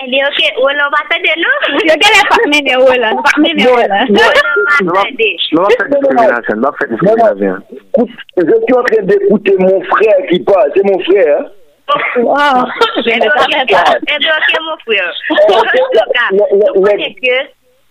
[0.00, 1.54] Elle dit, ok, on va t'aider, non?
[1.66, 1.98] Je ne vais
[2.28, 4.04] pas mener où là, nous pas mener où là.
[4.08, 5.36] Non, va t'aider.
[5.52, 7.54] Non, va faire discrimination, va faire discrimination.
[8.36, 11.40] Je suis en train d'écouter mon frère qui parle, c'est mon frère.
[12.16, 12.66] Wow.
[12.96, 13.46] Je ne pas.
[13.52, 15.12] Eh bien, ok, mon frère.
[15.30, 17.36] En tout cas, nous connaissons que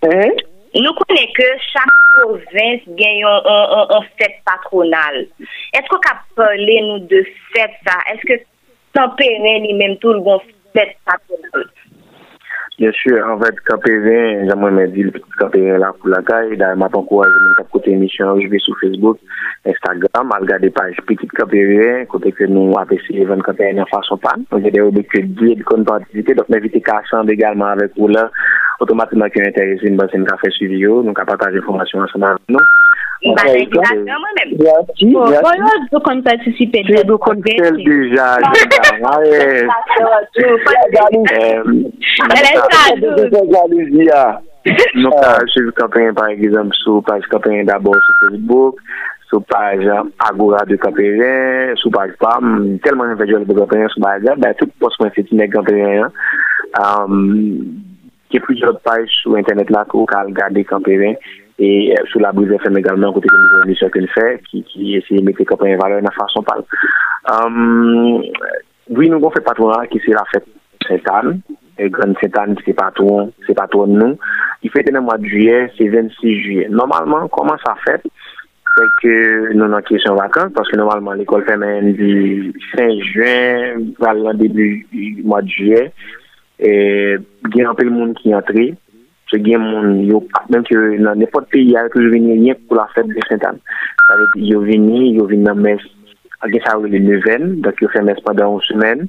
[0.02, 5.24] Nou konen ke chak provins gen yon fèt patronal.
[5.80, 7.24] Esko ka pale nou de
[7.56, 7.98] fèt sa?
[8.14, 8.44] Eske
[8.98, 10.44] tanperen li menm tou l bon
[10.78, 11.66] fèt patronal?
[12.78, 16.56] Bien sûr, en fait, KPV, j'aimerais me dire KPV là pour la caille.
[16.58, 19.18] D'ailleurs, m'a encouragé à côté émission arrivée sur Facebook,
[19.66, 24.36] Instagram, à regarder page petit KPV, côté que nous 20 KPV en façon pas.
[24.52, 26.36] Donc, j'ai des rubriques que Dieu de participer.
[26.36, 28.30] Donc, m'inviter qu'à également avec vous là.
[28.80, 32.60] Automatiquement, qui est intéressé, nous avons fait suivi, nous avons partagé l'information ensemble avec nous.
[33.24, 35.06] Merci.
[35.14, 36.84] Voyons kon patisipe.
[36.88, 38.28] Se do kon tel deja.
[44.98, 48.82] Nou ka suivi kampenye par egizam sou page kampenye d'abord sou Facebook,
[49.32, 49.88] sou page
[50.28, 54.72] Agora de kampenye, sou page PAM, telman yon vejol de kampenye sou bagay, ba tout
[54.84, 56.04] pos mwen feti nek kampenye
[56.84, 57.08] an.
[58.28, 61.16] Ke pli jod page sou internet la kou ka al gade kampenye.
[61.60, 64.96] Et euh, sous la brise FM également, côté que nous ce qu'elle fait, qui, qui
[64.96, 66.64] essaie de mettre les en valeur de façon pâle.
[67.30, 68.24] Um,
[68.90, 70.46] oui, nous avons fait patronat qui c'est la fête
[70.88, 71.42] Sainte-Anne,
[71.80, 74.18] et Grande Sainte-Anne, c'est patron, c'est patron de nous.
[74.64, 76.68] Il fait le mois de juillet, c'est 26 juillet.
[76.70, 78.02] Normalement, comment ça fait?
[78.76, 81.58] C'est que nous avons question vacances, parce que normalement, l'école fait
[81.94, 85.92] du 5 juin, vers le début du mois de juillet,
[86.60, 87.16] et
[87.50, 88.74] il y a un peu de monde qui est entré,
[89.32, 92.80] Se gen moun yo, menm ki nan nepot peyi a, ki yo vini nye pou
[92.80, 93.60] la fèd de Saint-Anne.
[94.40, 95.84] Yo vini, yo vini nan mes,
[96.40, 99.08] a gen sa ou le neven, dak yo fè mes padan ou semen,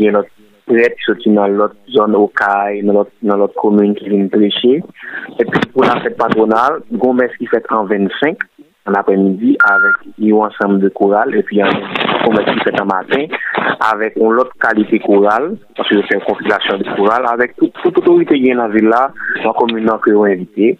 [0.00, 0.30] gen lot
[0.66, 4.80] prèt ki soti nan lot zon okay, nan lot komoun ki vini preche.
[5.38, 8.42] Et puis pou la fèd patronal, goun mes ki fèt an 25,
[8.88, 12.90] an apè midi, avèk yo ansam de koural, et puis goun mes ki fèt an
[12.90, 13.24] matin,
[13.88, 18.36] avèk on lot kalite koural, parce yo fè yon konfilasyon de koural, avèk tout otorite
[18.44, 19.06] gen nan villa,
[19.40, 20.74] nan komunan kè yon evite.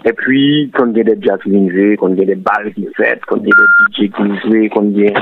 [0.00, 0.42] E pwi,
[0.76, 3.56] kon gen de jazz ki vin jwe, kon gen de bal ki fet, kon gen
[3.56, 5.16] de DJ ki vin jwe, kon gen...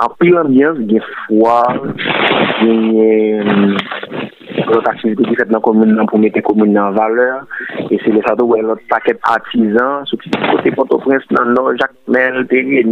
[0.00, 1.58] Anpil ambyans gen fwa,
[2.62, 3.76] gen...
[4.68, 7.46] kontaksin pou di fet nan komoun nan pou mette komoun nan valeur.
[7.90, 12.44] E se le sato wè lot paket atizan sou ki kote Port-au-Prince nan nan Jacques-Mel,
[12.50, 12.84] Terry,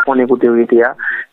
[0.00, 0.92] akon ekote rete ya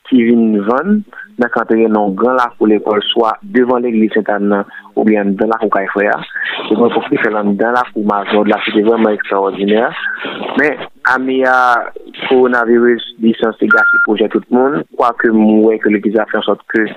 [0.10, 1.02] ki vin van
[1.40, 5.52] nan kantere nan gran la pou l'ekol swa devan l'eglis sentan nan ou bien dan
[5.54, 6.18] la pou kay fwe ya
[6.68, 10.02] e mwen pou ki fè lan dan la pou ma zon la fite vèman ekstraordinèr
[10.60, 11.58] men ame ya
[12.26, 16.42] koronavirus disans te gasi pouje tout moun kwa ke mwen wè ke le pizan fè
[16.42, 16.90] an sot ke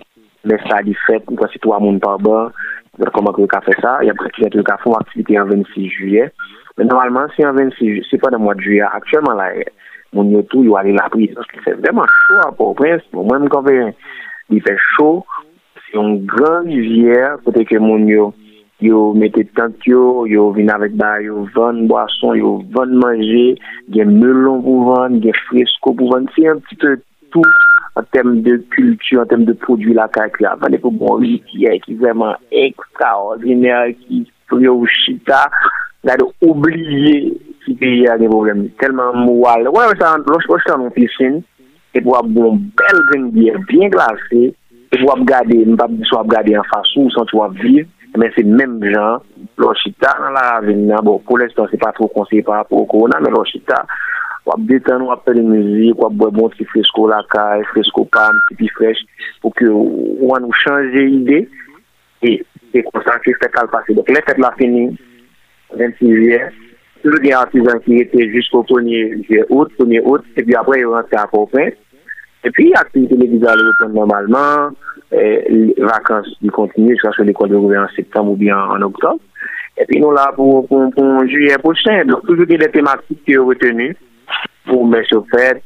[0.42, 2.48] Mè sa di fèt, mwen kwa si 3 moun par ban,
[3.00, 6.26] Koman ki yo ka fe sa, ya presidente yo ka fon aktivite an 26 juye.
[6.76, 9.46] Men normalman, si an 26, se pa nan mwa juye, aktyelman la,
[10.12, 11.32] moun yo tou yo ale la pris.
[11.32, 13.76] Se fè vreman chou apò, prens, mwen mwen konve,
[14.52, 15.22] li fè chou,
[15.86, 18.28] se yon gran rivière, kote ke moun yo,
[18.84, 23.54] yo mette tant yo, yo vin avèk ba, yo van boason, yo van manje,
[23.96, 26.98] gen melon pou van, gen fresko pou van, se yon ptite
[27.32, 31.76] tout, an tem de kultu, an tem de prodwi lakay ki avan, epo bon jitye
[31.84, 35.44] ki vreman ekstraordiner ki priyo ou chita
[36.08, 37.16] la de oubliye
[37.64, 40.88] ki peye a gen problem, telman mwal wè wè sa an loch poch sa an
[40.96, 41.42] piscine
[41.96, 44.52] epo wap bon bel gen biye bien glase,
[44.92, 47.84] epo wap gade mpap diswa wap gade an fasou, san tou wap viv
[48.16, 49.20] men se menm jan
[49.60, 52.88] loch chita nan la ravine nan, bon pou lestan se pa tro konsey par rapport
[52.88, 53.84] korona, men loch chita
[54.48, 58.70] wap detan wap pe de mouzik, wap bwe bon ti fresko lakay, fresko pan, tipi
[58.76, 58.98] frech,
[59.42, 61.44] pou ke wan nou chanje ide,
[62.22, 63.94] e konsantre fèk al pase.
[63.98, 64.88] Dok lè fèk la fini,
[65.78, 66.42] 26 juyè,
[67.02, 70.98] tout gen artisan ki ete jisko 1er juyè out, 1er out, e pi apre yon
[70.98, 71.74] rentre akopren,
[72.42, 74.78] e pi aktivite le vizal repon normalman,
[75.12, 79.20] vakans di kontinu, jiska se l'ekol de rouve en septem ou bi en oktob,
[79.78, 80.66] e pi nou la pou
[81.30, 83.92] juyè pochen, donc toujou gen de tematik ki yo retenu,
[84.68, 85.60] pou mè choufer,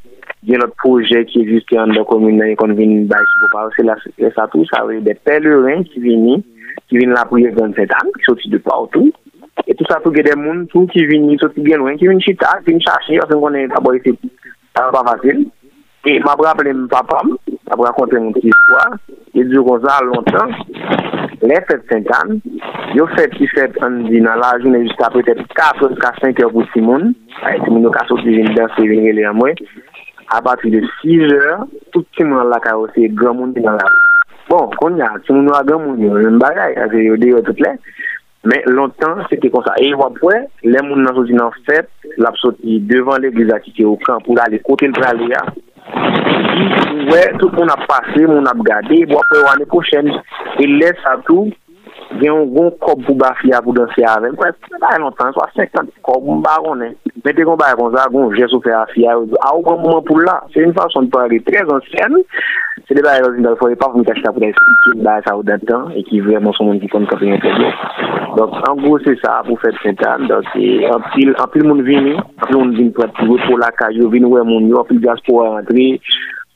[0.47, 3.67] gen lot proje ki existe an do komune nan yon kon vin bay sou pa,
[3.75, 3.97] se la
[4.37, 6.37] sa tou sa ve de pelerin ki vini,
[6.87, 9.11] ki vini la pou yon 27 an, ki soti de pa ou tou,
[9.65, 12.23] e tout sa tou gen de moun tou ki vini, soti gen loin, ki vini
[12.23, 14.15] chita, ki vini chache, yon se konen taboy se
[14.77, 15.47] pa fasil,
[16.07, 17.33] Mab rappele m papam,
[17.67, 18.95] mab rakonte m ti istwa,
[19.35, 20.53] e diyo kon sa lontan,
[21.43, 22.37] le fet 50,
[22.95, 26.53] yo fet ki fet an di nan la jounen jiska petep 4 ka 5 yo
[26.55, 27.11] pou si moun,
[27.43, 29.59] ay ti moun yo ka soti jen dan se ven rele an mwen,
[30.31, 33.67] a pati de 6 jor, tout ti moun an la ka ose, gran moun di
[33.67, 33.91] nan la.
[34.47, 37.43] Bon, kon ya, ti moun yo a gran moun yo, jen bagay, ase yo deyo
[37.51, 37.75] tout le,
[38.47, 39.75] men lontan, se te kon sa.
[39.83, 41.91] E wapwe, le moun nan soti nan fet,
[42.23, 45.43] lap soti devan le glizati ki yo kan pou la le kote l prale ya,
[47.07, 50.11] Wè, tout moun ap pase, moun ap gade, wapè wane pou chen.
[50.59, 51.51] E lè sa tou,
[52.15, 54.37] gen yon goun kob pou bafi ya pou dansi ya avèm.
[54.39, 56.93] Kwa se ba yon lontan, so a 50 kob mba ronè.
[57.23, 59.17] Mwen te kon ba yon kon sa, goun jè sou fè afi ya.
[59.17, 60.39] A ou kon mwen pou la.
[60.55, 62.21] Se yon fason pou agè trez ansyen,
[62.87, 65.25] se de ba yon zin dal fòre pa pou mwen kachita pou da esplike baye
[65.27, 67.73] sa ou dan tan, e ki vreman son moun ki kon kapen yon kèdè.
[68.37, 70.29] Donk, an gwo se sa pou fèd sentan.
[70.31, 70.55] Donk,
[70.93, 74.29] an pil moun vini, an pil moun vini pou ati vò pou la kajo, vini
[74.31, 75.89] wè moun yo, an pil gas pou wè rentri.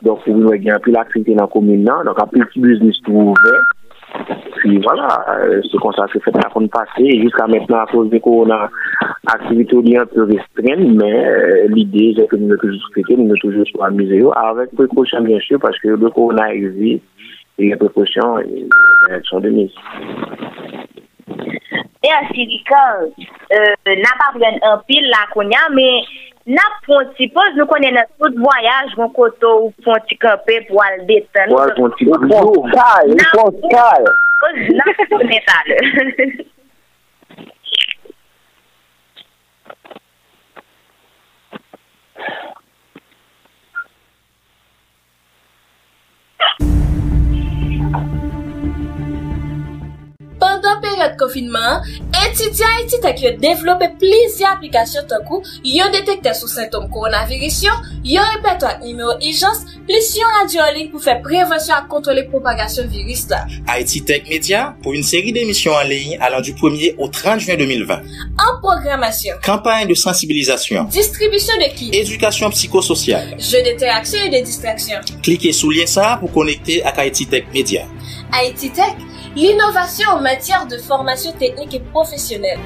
[0.04, 2.04] Donk, pou vini wè gen an pil aktivite nan komine nan.
[2.08, 3.56] Donk, an pil ki biznis tou ouve,
[4.56, 5.24] Puis voilà,
[5.62, 7.20] ce constat se fait à fond passer.
[7.20, 8.70] Jusqu'à maintenant, à cause du corona,
[9.26, 13.28] l'activité est un peu restreinte, mais euh, l'idée, c'est que nous ne toujours fêter, nous
[13.28, 14.20] ne toujours pas amuser.
[14.36, 17.02] Avec précaution, bien sûr, parce que le corona existe
[17.58, 19.72] et les précautions euh, sont de mise.
[22.00, 22.78] E ansirika,
[23.52, 26.06] euh, nan pa pren an pil la konya, men
[26.48, 31.02] Nap ponti poz, nou konen nan tout voyaj moun koto ou ponti kapè pou al
[31.10, 31.52] detan.
[31.52, 32.24] Ou al ponti poz.
[32.24, 34.08] Ou ponti kal, ou ponti kal.
[34.78, 35.82] Nap konen sa le.
[47.92, 48.39] Thank you.
[50.70, 51.84] pandan peryode kofinman,
[52.26, 58.74] etidya etit ak yo devlope plizye aplikasyon takou, yo detekte sou sintom koronavirisyon, yo repetwa
[58.74, 63.42] ak nimeyo ijans, plis yon radyo anling pou fe prevensyon ak kontrole propagasyon viris la.
[63.68, 68.08] Haiti Tech Media pou yon seri demisyon anling alan du 1er au 30 juan 2020.
[68.40, 69.40] An programasyon.
[69.44, 70.90] Kampanye de sensibilizasyon.
[70.94, 71.90] Distribisyon de ki.
[72.00, 73.34] Edukasyon psikosocial.
[73.38, 75.06] Je deteraksyon et de distraksyon.
[75.24, 77.86] Klike sou lien sa pou konekte ak Haiti Tech Media.
[78.30, 82.58] Haiti Tech l'innovation en matière de formation technique et professionnelle.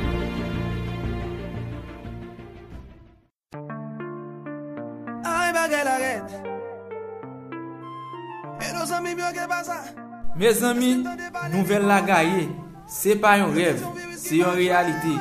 [10.36, 11.04] Mes amis,
[11.52, 12.48] nouvel la gaye,
[12.90, 13.78] se pa yon rev,
[14.18, 15.14] se yon realite.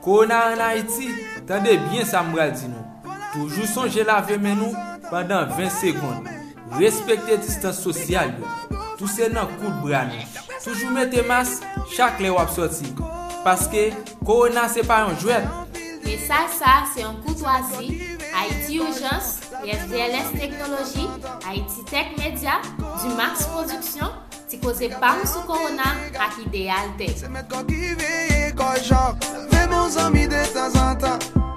[0.00, 1.10] Kona an Haiti,
[1.48, 2.86] tande bien sa mbral di nou.
[3.34, 6.38] Toujou sonje lave men nou pandan 20 sekonde.
[6.78, 8.54] Respekte distans sosyal yo.
[8.96, 10.49] Tousen nan kout bran nou.
[10.62, 11.60] Toujou mette mas
[11.96, 12.92] chak le wap soti.
[13.44, 13.90] Paske
[14.26, 15.46] korona se pa yon jwet.
[16.04, 18.18] Me sa sa se yon koutwazi.
[18.34, 21.08] Haiti Urgence, SDLS Teknologi,
[21.46, 24.12] Haiti Tech Media, du Max Production,
[24.48, 27.10] ti koze pam sou korona ak ideal te.
[27.16, 31.49] Se met kon ki veye kon jok, ve moun zami de tan zan tan.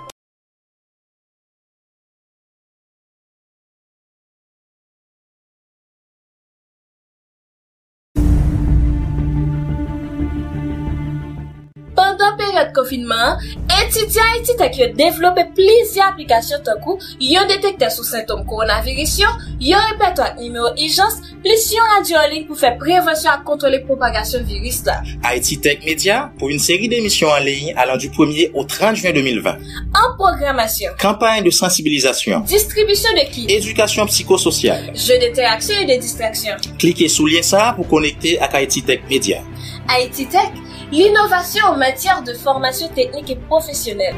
[12.33, 13.39] nan peryode konfinman,
[13.81, 20.73] entidya entitek yo devlope plizye aplikasyon tankou, yo detekte sou sintom koronavirisyon, yo repetwa nimeyo
[20.77, 24.99] ijans, plis yo radyo anling pou fe prevensyon ak kontrole propagasyon viris la.
[25.23, 29.63] Haiti Tech Media pou une seri demisyon anling alan du 1er au 30 juan 2020.
[29.99, 30.97] An programasyon.
[31.01, 32.47] Kampanye de sensibilizasyon.
[32.49, 33.47] Distribisyon de ki.
[33.57, 34.91] Edukasyon psikosocial.
[34.93, 36.63] Je deteraksyon et de distraksyon.
[36.81, 39.43] Klike sou lien sa pou konekte ak Haiti Tech Media.
[39.89, 40.62] Haiti Tech
[40.93, 44.15] l'innovation en matière de formation technique et professionnelle.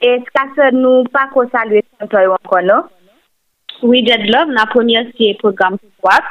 [0.00, 2.82] E skase nou pa ko salwe santoy wakono.
[3.82, 6.24] Oui, Love, na remercié programme SWAP,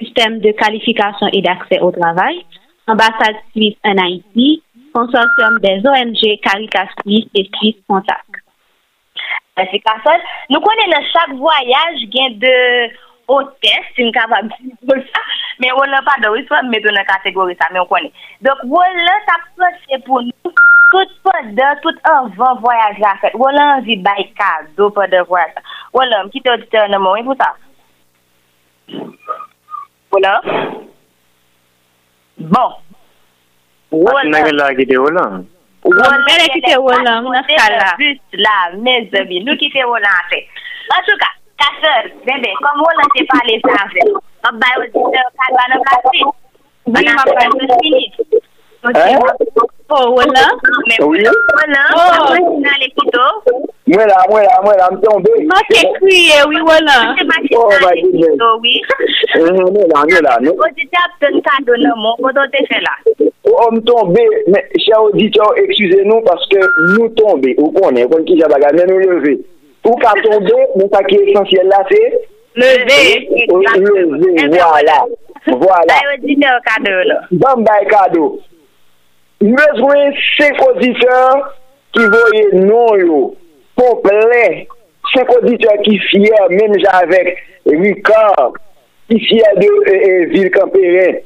[0.00, 2.44] système de qualification et d'accès au travail,
[2.88, 4.62] ambassade suisse en Haïti,
[4.92, 8.42] consortium des ONG Caritas Suisse et Suisse Contact.
[9.56, 10.24] Mersi Kasson.
[10.52, 12.56] Nou konen nan chak voyaj gen de
[13.26, 15.22] o test, si m kapab diyo sa,
[15.62, 18.10] men wè lè pa do, wè swa m meto nan kategori sa, men w konè.
[18.46, 20.52] Dok wè lè sa proche pou nou,
[20.94, 25.24] tout pa de, tout anvan voyaj la fèt, wè lè anvi bay kado pa de
[25.30, 25.64] voyaj la.
[25.96, 27.50] Wè lè, m ki te odite nan mwen pou sa.
[30.14, 30.34] Wè lè.
[32.54, 32.78] Bon.
[33.90, 34.44] Wè lè.
[34.50, 35.26] Wè lè ki te wè lè.
[35.86, 37.90] Wè lè ki te wè lè, m nan skala.
[37.98, 40.62] Wè lè, nou ki te wè lè an fèt.
[40.94, 44.02] An tou ka, Kaseur, bebe, kom wou lan te pale sa avè?
[44.44, 46.28] Mab bay wou di se kalwa nan plastik?
[46.92, 48.12] Bi mab bay wou se finit?
[49.88, 50.52] Oh, wou lan?
[51.00, 51.36] Wou lan?
[51.96, 53.24] Wou nan le pito?
[53.86, 55.32] Mwen la, mwen la, mwen la, mwen ton be.
[55.48, 57.08] Mwen te kriye, wou lan?
[57.08, 58.76] Mwen te makinan oh, le pito, wou.
[58.76, 60.36] Eh, eh, mwen la, mwen la.
[60.52, 62.94] Wou di te ap ten kado nan moun, wou do te fe la?
[63.46, 66.60] Ou m tombe, men, chè ou di chè ou eksuse nou, paske
[66.92, 69.38] nou tombe, ou konen, kon ki jabaga, men nou leve.
[69.86, 72.02] Ou ka tombe, men sa ki esensyel la, se?
[72.58, 73.00] Leve.
[73.52, 75.04] Ou leve, voilà.
[75.46, 75.86] Voilà.
[75.86, 77.20] Bay wò di te o kado la.
[77.30, 78.30] Dam bay kado.
[79.40, 81.44] Mezwen sek auditeur
[81.94, 83.20] ki voye non yo.
[83.78, 84.42] Komple.
[85.12, 88.58] Sek auditeur ki fiyer, menm javek Ricard,
[89.10, 91.22] ki fiyer de e, e, Vilkamperen.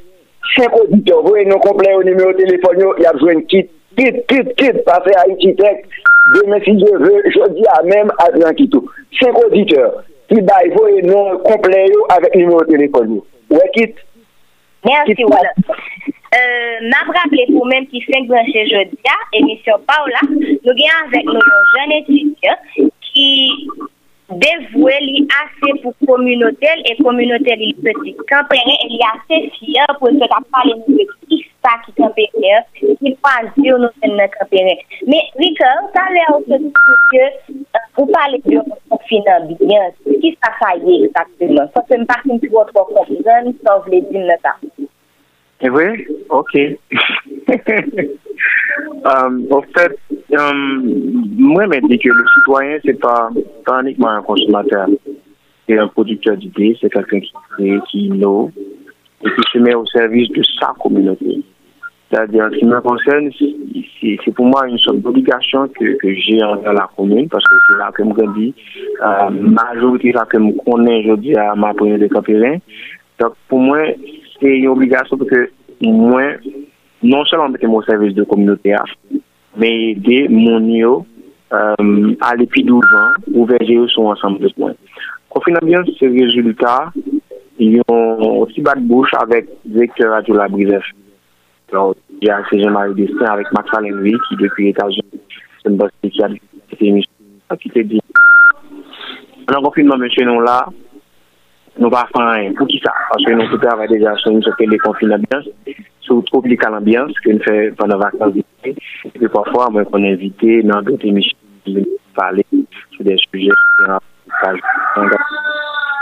[0.53, 4.53] Sek auditeur voye non komple yo numero telefon yo, y ap zwen kit, kit, kit,
[4.61, 5.87] kit, pase a Ititek.
[6.35, 8.91] Demen si je ve, jodi a menm a zan kitou.
[9.19, 10.01] Sek auditeur
[10.31, 13.27] ki bay voye non komple yo avek numero telefon yo.
[13.51, 13.99] Ouwe kit?
[14.87, 15.53] Merci, wala.
[16.31, 20.77] Euh, map rappele pou menm ki 5 branche jodi ya, emisyon pa ou la, nou
[20.79, 21.43] gen avèk nou
[21.77, 21.97] yon
[24.31, 28.15] jen etudyan ki devouè li ase pou komunotel e komunotel li peti.
[28.29, 33.35] Kamprenè, li ase fiyan pou se ta pale nou ekif pa ki kampenyen, ki pa
[33.57, 34.79] di ou nou sen nan kampenyen.
[35.07, 36.71] Me, Rika, sa le ou se di
[37.11, 37.27] ke,
[37.99, 41.69] ou pale di ou konfinan bigyan, ki sa faye exakteman?
[41.75, 44.57] Sa se mpaki mpi wot wot konfinan, sa vle di mne ta.
[45.61, 45.91] E vwe?
[46.31, 46.57] Ok.
[49.05, 49.97] En fait,
[50.31, 53.15] mwen men di ke le citoyen se pa
[53.67, 54.99] panikman an konsumater.
[55.67, 58.51] C'est un producteur d'idées, c'est quelqu'un qui crée, qui innove,
[59.25, 61.43] et qui se met au service de sa communauté.
[62.11, 63.31] C'est-à-dire, ce qui me concerne,
[64.01, 67.79] c'est pour moi une sorte d'obligation que, que j'ai envers la commune, parce que c'est
[67.79, 68.55] là que je grandis.
[69.01, 72.57] Euh, majorité là que je connais aujourd'hui à ma première de Capérin.
[73.21, 73.79] Donc, pour moi,
[74.41, 75.51] c'est une obligation parce que
[75.83, 76.33] moi,
[77.03, 78.75] non seulement mettre mon service de communauté,
[79.57, 81.07] mais aider mon yo
[81.53, 84.75] euh, à l'épi 12 ans, ouvrir son ensemble de points.
[85.29, 86.93] Confinement bien, le résultat.
[87.59, 90.81] Ils ont aussi battu bouche avec le directeur Radio La Brise.
[91.71, 95.21] Alors, il y a Jean-Marie Destin avec Max Allenby qui, depuis les États-Unis,
[95.63, 96.29] c'est une bosse qui a
[96.81, 97.11] émission
[97.61, 98.01] qui te dit.
[99.55, 100.67] En confinement, monsieur, nous là,
[101.79, 102.53] nous pas faire.
[102.57, 102.93] Pour qui ça?
[103.11, 105.41] Parce que nous tout travail déjà sur une certaine confinement bien,
[106.11, 108.77] sur tropical ambiance que nous faisons pendant les vacances d'été.
[109.05, 112.45] Et puis parfois, moi, on est invité dans d'autres émissions de parler
[112.91, 113.51] sur des sujets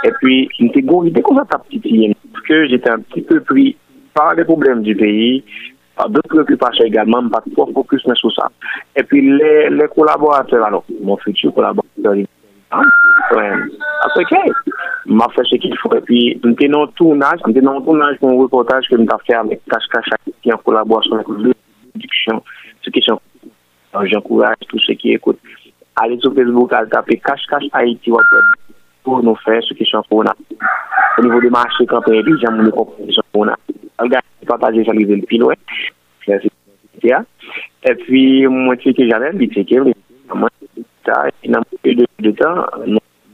[0.05, 3.41] et puis, j'étais gourité comme ça, ta petite fille, parce que j'étais un petit peu
[3.41, 3.77] pris
[4.15, 5.45] par les problèmes du pays,
[5.97, 8.49] par d'autres préoccupations également, pas trop focus sur ça.
[8.97, 12.15] Et puis, les, les collaborateurs, alors, mon futur collaborateur,
[12.73, 12.83] hein,
[13.29, 13.65] Afwen.
[14.07, 14.41] Afwen kè?
[15.09, 15.93] M ap fè chè ki fò.
[15.97, 19.07] E pi m te nan tournaj, m te nan tournaj pou m reportaj ke m
[19.09, 20.11] ta fè avèk Kash Kash
[20.43, 21.55] ki an kolabwasyon ak lè
[21.93, 22.41] produksyon.
[22.85, 23.21] Se ki chan
[24.09, 25.41] j'encourage tout se ki ekote.
[26.01, 28.45] Ale sou Facebook al tape Kash Kash Haiti wap wè
[29.05, 30.37] pou nou fè se ki chan pou nan.
[31.19, 33.57] Au nivou de marché campagne, puis j'ai mon proposition qu'on a.
[33.99, 35.59] Regarde, partager ça avec le pilote.
[36.29, 39.93] Et puis, moi, tu sais que j'avais, puis tu sais que,
[40.35, 40.85] moi, il
[41.51, 42.67] y a un peu de temps,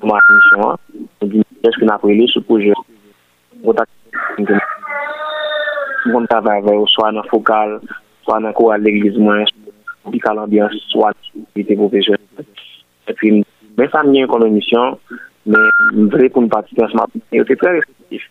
[0.05, 0.77] kouman an misyon an,
[1.21, 2.75] mwen di eske nan prele sou proje.
[3.65, 3.89] Mwen tak
[6.05, 7.79] mwen tava avè ou swa nan fokal,
[8.27, 9.49] swa nan kou al l'eglizman,
[10.13, 11.15] pi kal ambyans, swa
[11.57, 12.21] ite profesyon.
[13.09, 14.99] E pi mwen sa mwen kon an misyon,
[15.49, 18.29] mwen vre pou mwen patikanseman, yo te pre respektif.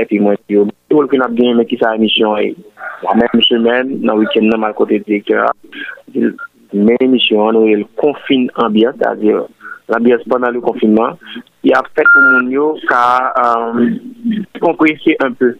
[0.00, 2.54] E pi mwen yo, yo l kon ap gen men ki sa an misyon e.
[3.04, 5.52] Mwen mwen semen, nan wikend nan mal kote direktor,
[6.72, 9.44] mwen misyon an ou el konfin ambyans, ta zir,
[9.90, 11.18] l'ambiance pendant le confinement,
[11.62, 13.96] il a fait pour mon qu'à euh,
[15.20, 15.56] un peu.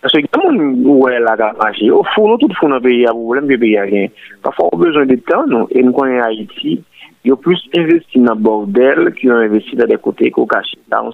[0.00, 4.08] Parce que ouais la marché, au fond, tout monde pays, problème pays rien.
[4.42, 6.82] Parfois, on a besoin de temps, nous, et nous connaissons Haïti,
[7.24, 10.74] il a plus investi dans bordel qu'ils ont investi dans des côtés qu'on cache.
[10.90, 11.10] Dans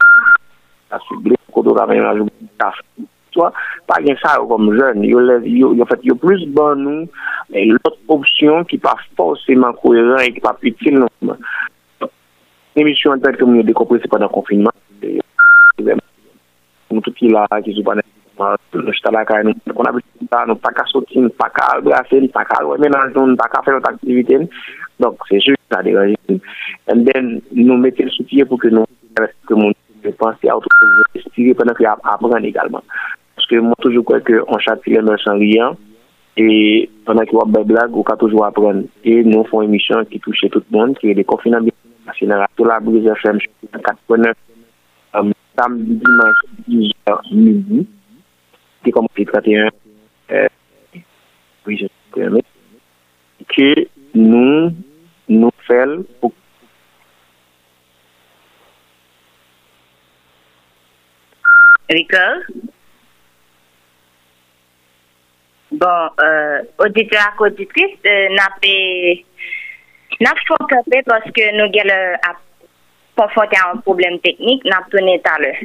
[0.91, 2.33] la ciblée, qu'on doit même ajouter
[3.33, 3.53] Soit,
[3.87, 7.09] pas bien ça comme jeune, il y a, en fait, plus bon nous,
[7.55, 9.73] l'autre option qui pas forcément
[10.19, 10.41] et qui
[12.77, 12.83] non.
[12.83, 14.71] L'émission en tête que nous décompressé pendant le confinement,
[16.91, 17.95] nous tout qui là, qui sont pas
[18.73, 20.07] nou chita la kare nou, kon abit
[20.49, 23.51] nou pa ka soti, nou pa ka albrase, nou pa ka alwemenaj nou, nou pa
[23.53, 24.49] ka fè not aktivite
[25.01, 26.17] donc c'est juste la dérangé
[26.89, 28.87] and then nou mette le soutien pou ke nou
[29.47, 29.75] que moun
[30.19, 30.69] pense à autre
[31.15, 32.83] chose pendant que apprendre également.
[33.37, 35.77] Parce que moi toujours crois que on châtie les sans rien
[36.37, 38.85] et pendant qu'il y a des blagues on peut toujours apprendre.
[39.05, 41.61] Et nous faisons une émission qui touche tout le monde qui est des confinants
[42.11, 43.39] nasyonal ato la Brise FM
[43.71, 44.35] 4.9
[45.57, 47.87] samdi dimanche 10h midi.
[48.83, 49.71] Ki komoti 31
[51.65, 52.41] Brise FM
[53.51, 53.71] ki
[54.15, 54.71] nou
[55.31, 56.35] nou fel pou
[61.91, 62.47] Ricard
[65.71, 68.73] Bon, euh, auditeur ak auditris, euh, na pe
[70.21, 72.39] n'a fokapé parce que nous avons
[73.17, 75.57] confronté à un problème technique, n'a tourné tout à l'heure.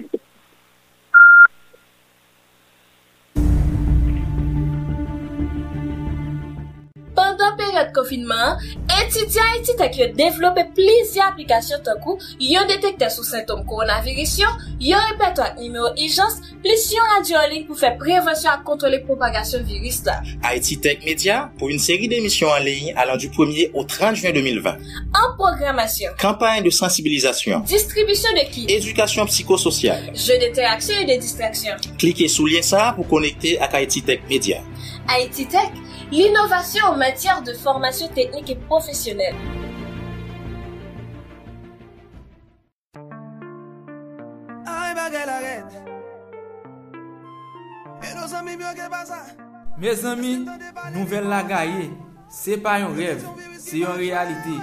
[7.45, 8.59] pandan peryode konfinman,
[9.01, 15.59] etidyan etitek yo devlope plizi aplikasyon tankou, yo detekte sou sintom koronavirisyon, yo repetwa ak
[15.59, 20.21] nimeyo ijans, plis yon radyo pou fe prevensyon ak kontrole propagasyon viris la.
[20.43, 24.77] Haiti Media pou yon seri demisyon anleyin alan du 1er au 30 juan 2020.
[25.13, 26.15] An programasyon.
[26.17, 27.65] Kampanye de sensibilizasyon.
[27.69, 28.65] Distribisyon de ki.
[28.69, 30.11] Edukasyon psikosocial.
[30.13, 31.81] Je de teraksyon et de distraksyon.
[31.99, 34.61] Klike sou lien sa pou konekte ak Haiti Media.
[35.07, 35.71] Haïti Tech,
[36.11, 39.35] l'innovation en matière de formation technique et professionnelle.
[49.77, 50.45] Mes amis,
[50.93, 51.91] nouvel la gaye,
[52.29, 53.23] se pa yon rev,
[53.59, 54.57] se yon realite.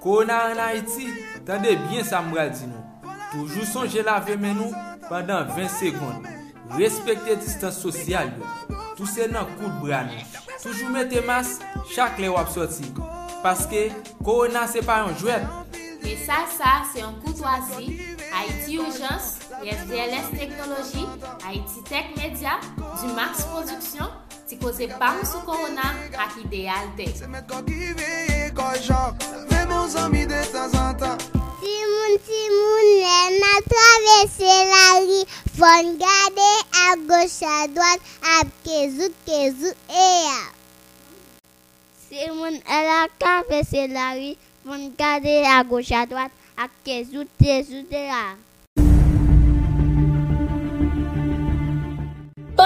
[0.00, 1.08] Kona an Haiti,
[1.46, 2.84] tande bien sa mbral di nou.
[3.32, 4.70] Toujou sonje lave men nou
[5.08, 6.37] pandan 20 sekonde.
[6.76, 8.44] respekte distans sosyal yo,
[8.98, 10.10] tousen nan kout bran,
[10.62, 11.56] toujou mette mas
[11.94, 12.90] chak le wap soti,
[13.44, 13.88] paske
[14.24, 15.46] korona se pa yon jwet.
[16.02, 17.98] Me sa sa se yon koutwazi,
[18.32, 21.04] Haiti Urgence, SDLS Teknologi,
[21.42, 24.08] Haiti Tech Media, du Max Production,
[24.48, 27.08] ti koze bam sou korona ak ideal te.
[31.58, 35.20] Ti moun ti moun lè nan travese la li,
[35.58, 36.50] Fon gade
[36.86, 37.98] a goch a doan
[38.38, 40.42] ap kezout kezout e ya.
[42.06, 47.26] Se moun ala ka fese la ri, fon gade a goch a doan ap kezout
[47.42, 48.22] kezout e ya.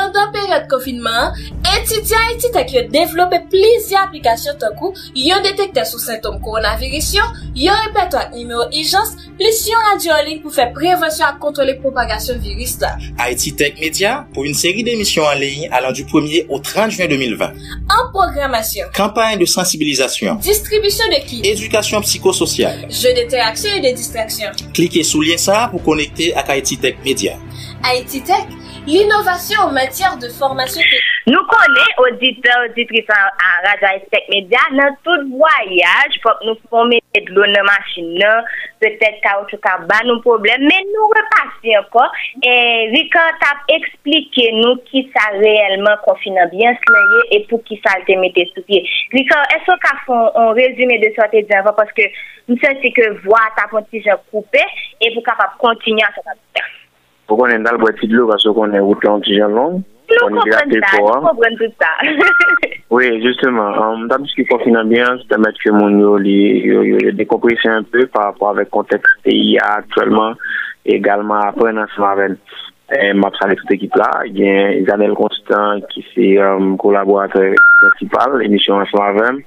[0.02, 1.34] pandan peryode konfinman,
[1.76, 8.24] etidya etite ki yo devlope plizye aplikasyon tankou, yo detekte sou sintom koronavirisyon, yo repetwa
[8.24, 12.94] ak nimeyo ijans, plis yon radyo anling pou fe prevensyon ak kontrole propagasyon viris la.
[13.20, 17.62] Haiti Tech Media pou yon seri demisyon anling alan du 1er au 30 juan 2020.
[17.92, 18.90] An programasyon.
[18.96, 20.42] Kampanye de sensibilizasyon.
[20.42, 21.46] Distribisyon de kit.
[21.52, 22.86] Edukasyon psikosocial.
[22.90, 24.58] Je de teraksyon et de distraksyon.
[24.74, 27.38] Klike sou lien sa pou konekte ak Haiti Tech Media.
[27.84, 28.46] Haïti Tech,
[28.86, 31.02] l'innovasyon en matyère de formasyon te...
[31.30, 37.22] Nou konen, auditeur, auditrice an Radio Aspect Media, nan tout voyaj, fok nou fome de
[37.28, 38.48] l'eau nan machin nan,
[38.82, 42.08] peut-être kaoutchou ka ba nou problem, men nou repasi anko,
[42.42, 42.56] e
[42.96, 48.18] Rika tap explike nou ki sa reelman konfinan bien sleye, e pou ki sa te
[48.18, 48.82] mette sou pie.
[49.14, 52.10] Rika, esko ka fon on rezume de sote di anvo, paske
[52.50, 54.66] mse se ke vwa tap an ti jen koupe,
[54.98, 56.72] e pou kapap kontinyan sa tap.
[57.32, 59.78] Pou konen dal bwè ti dlo, kaso konen wout lan ti jan long.
[60.12, 61.88] Nou kompren sa, nou kompren tout sa.
[62.92, 63.72] Oui, justement.
[63.80, 68.06] Um, ce qui confine bien, c'est de mettre que mon yo, li- décompressé un peu
[68.08, 70.34] par rapport avec le contexte pays actuellement,
[70.84, 72.34] et également après dans ce matin.
[73.00, 74.10] Et m'a salé toute équipe là.
[74.26, 79.38] Il y a Isabelle Constant qui c'est um, collaborateur principal, l'émission en ce matin.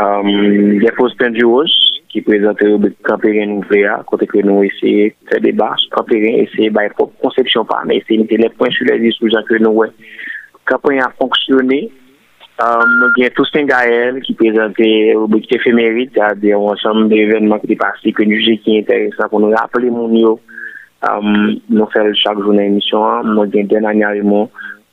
[0.00, 1.66] Um, il y a Faustin Duros
[2.10, 6.70] qui présente le Campérin Ouvrier, côté que nous essayons de faire débat sur Campérin, essayer
[6.70, 9.88] de propre conception pas, mais essayer de les points sur les sous que nous, ouais.
[10.66, 11.90] Campérin a fonctionné,
[12.60, 14.84] Um, nou gen Toussaint Gaël ki prezante
[15.16, 19.40] rubrique éphéméride, c'est-à-dire un ensemble d'événements qui passé, que nous jugé qui est intéressant pour
[19.40, 20.38] nous rappeler mon yo.
[21.00, 24.50] Um, nou fèl chaque journée émission, nou gen Denan Yarimon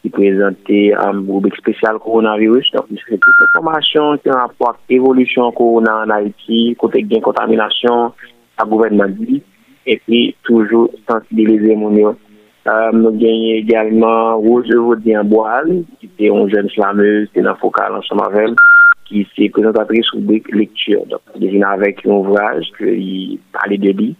[0.08, 2.72] qui présentait um, rubrique spéciale coronavirus.
[2.74, 8.14] Donc, c'est toute information qui a rapport avec évolution corona en Haïti, côté gain contamination,
[8.58, 9.42] à gouvernement dit,
[9.86, 12.16] et puis toujours sensibiliser mon.
[12.68, 17.56] Euh, nous gagnons également Rose Rodien Boal, qui était une jeune slameuse, qui est dans
[17.56, 18.56] focal ensemble avec
[19.06, 21.06] qui s'est présentatrice rubrique lecture.
[21.06, 24.16] Donc, vient avec un ouvrage, il parlait de lui,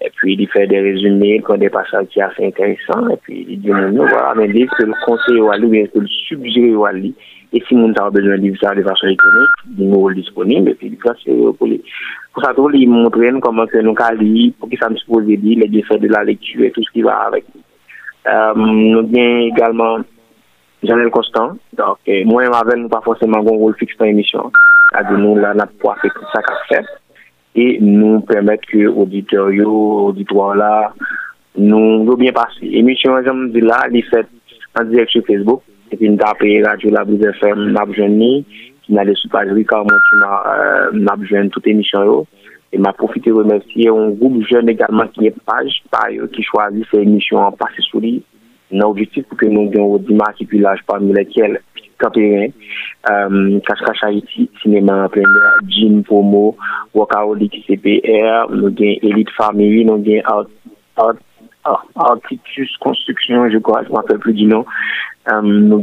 [0.00, 3.46] et puis il fait des résumés, quand des passages qui sont assez intéressants, et puis
[3.48, 6.74] il dit, non, voilà, mais dès que le conseil ou lui, bien que le suggéré
[6.74, 7.14] ou lui,
[7.52, 10.74] et si mon a besoin de livre ça de façon économique, il nous disponible, et
[10.74, 11.80] puis il c'est pour les,
[12.32, 15.68] pour ça, il montre comment que nous lire, pour que ça me suppose dire, les
[15.68, 17.44] défauts de la lecture et tout ce qui va avec.
[18.26, 19.98] Euh, nous avons également
[20.82, 21.52] Janelle Constant.
[21.76, 24.50] Donc, euh, moi et Mavel, nous pas forcément un rôle fixe dans l'émission.
[24.90, 26.84] C'est-à-dire, nous, là, nous pouvoir faire tout ça qu'a fait.
[27.56, 30.92] Et nous permettre que auditeurs, auditoires là,
[31.56, 32.66] nous, nous bien passer.
[32.72, 34.26] Émission, j'aime dire là, elle est
[34.78, 35.62] en direct sur Facebook.
[35.92, 37.76] Et puis, nous tapons Radio La Brise FM,
[38.82, 42.26] qui n'a les page Ricard avons toute émission.
[42.72, 45.80] Et m'a profité remercier un groupe jeune également qui est page,
[46.32, 48.24] qui choisit ces émissions en passer sous lui.
[48.72, 51.60] Nos objectifs pour que nous ayons des matriculages parmi lesquels
[51.98, 52.48] Campérin,
[53.10, 55.08] euh, Cache-Cache Haïti, Cinéma en
[55.68, 56.56] Jean Pomo,
[56.94, 60.46] Workaholic CPR, nous avons Elite Family, nous avons Art,
[60.96, 61.14] Art,
[61.64, 64.64] Art, Artitus Construction, je crois, je ne rappelle plus du nom.
[65.32, 65.82] Euh, nous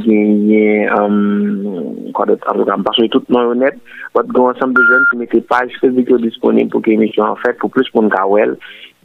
[0.91, 3.78] avons, quoi d'autre, en parce que tout le monde honnête,
[4.14, 7.57] votre grand ensemble de jeunes qui mettaient page Facebook disponible pour que l'émission en fait,
[7.57, 8.12] pour plus pour nous.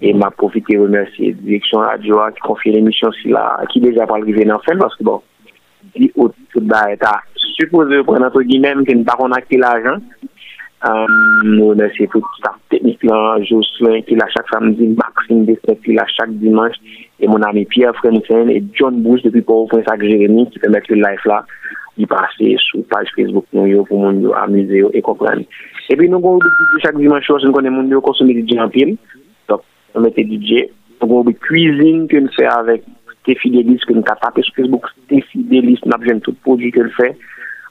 [0.03, 3.09] Et m'a profité de remercier la direction radio qui confie l'émission
[3.73, 5.23] qui déjà pas arrivé dans fin parce que bon,
[5.99, 7.23] dit au tout bas état
[7.59, 9.99] supposé prendre entre guillemets que nous pas connecter l'argent.
[10.85, 11.07] Euh,
[11.45, 16.05] nous remercions tout staff technique là, Jocelyn qui là chaque samedi, Maxime Destin qui là
[16.07, 16.77] chaque dimanche,
[17.19, 20.97] et mon ami Pierre Frensen et John Bush depuis Port-au-Prince avec Jérémy qui permettent le
[20.97, 21.47] live là,
[21.97, 25.43] d'y passer sur page Facebook nous yo, pour mon amuser et comprendre.
[25.89, 26.39] Et puis nous avons
[26.83, 28.97] chaque dimanche, nous connaissons mon yo consommer du en pile.
[29.49, 29.63] Donc,
[29.95, 30.69] on mettait DJ.
[31.01, 32.83] Donc, on a cuisine que nous fait avec
[33.27, 34.87] Steffi Delis ke nou ka tape sou Facebook
[35.87, 37.11] Nap jen tout prodjou ke l fè.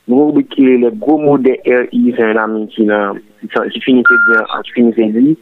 [0.06, 2.14] Nou oube ki le gros mot de R.I.
[2.16, 5.38] c'est un ami ki nan ki finise di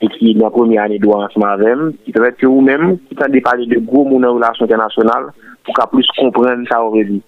[0.00, 3.18] e ki nan pomi ane do ansman avem ki te vet ke ou men ki
[3.18, 5.28] ta de pale de gros mot nan relasyon internasyonal
[5.66, 7.20] pou ka plus kompren sa oredi.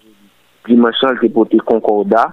[0.67, 2.29] Dimensyon te pote konkorda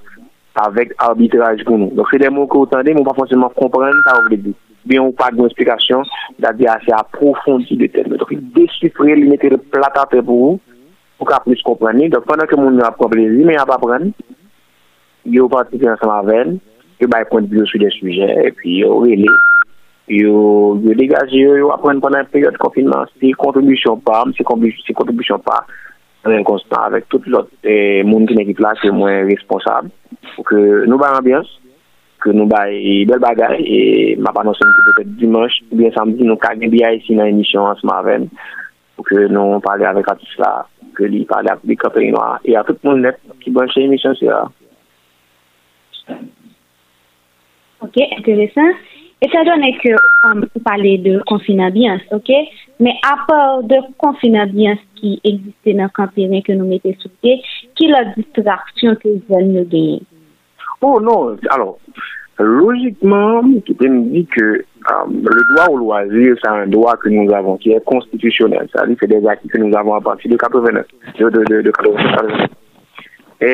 [0.64, 1.94] avèk arbitraj pou nou.
[1.94, 4.56] Donk se de mot ke ou tande, moun pa fonseman kompren sa oredi.
[4.88, 6.02] Bien ou pa de moun esplikasyon,
[6.42, 8.18] da di ase aprofondi de terme.
[8.18, 10.77] Donk desifre li mette de platate pou ou
[11.18, 12.10] pou ka plis kompreni.
[12.14, 14.12] Dok pandan ke moun yo ap kompreni, men ap apren,
[15.26, 16.58] yo pati ki ansan aven,
[17.02, 19.34] yo bay konti kontribuyo sou de suje, epi yo rele,
[20.14, 20.38] yo
[20.88, 25.64] degaje, yo yo apren pandan peryode konfinman, si kontribusyon pa, si kontribusyon pa,
[26.28, 29.90] ren konstant avek tout lot eh, moun ki nekip la se mwen responsab.
[30.36, 30.60] Pou ke
[30.90, 31.50] nou bay ambyans,
[32.24, 33.80] ke nou bay bel bagay, e
[34.22, 37.94] map anonsen ki pepet dimanche, ou bien samdi nou kage biya isi nan emisyon ansan
[37.94, 38.28] aven,
[38.98, 40.54] pou ke nou pale avek atis la
[40.98, 44.18] ke li pale avek bi kaperi noa, e a tout moun net, ki banche emisyon
[44.18, 44.46] se la.
[47.82, 48.74] Ok, intéressant.
[49.20, 49.90] Étant donné que
[50.24, 52.32] um, vous parlez de confinambiance, ok,
[52.80, 57.42] mais à part de confinambiance qui existait dans le campérin que nous mettons sous pied,
[57.74, 60.02] qui est la distraction que vous allez gagner?
[60.82, 61.80] Oh non, alors,
[62.38, 64.66] logiquement, tu peux me dire que
[65.10, 68.68] le droit au loisir, c'est un droit que nous avons, qui est constitutionnel.
[68.74, 70.86] Que c'est des acquis que nous avons à partir de 89,
[71.20, 72.48] de, de, de, de 89.
[73.38, 73.50] E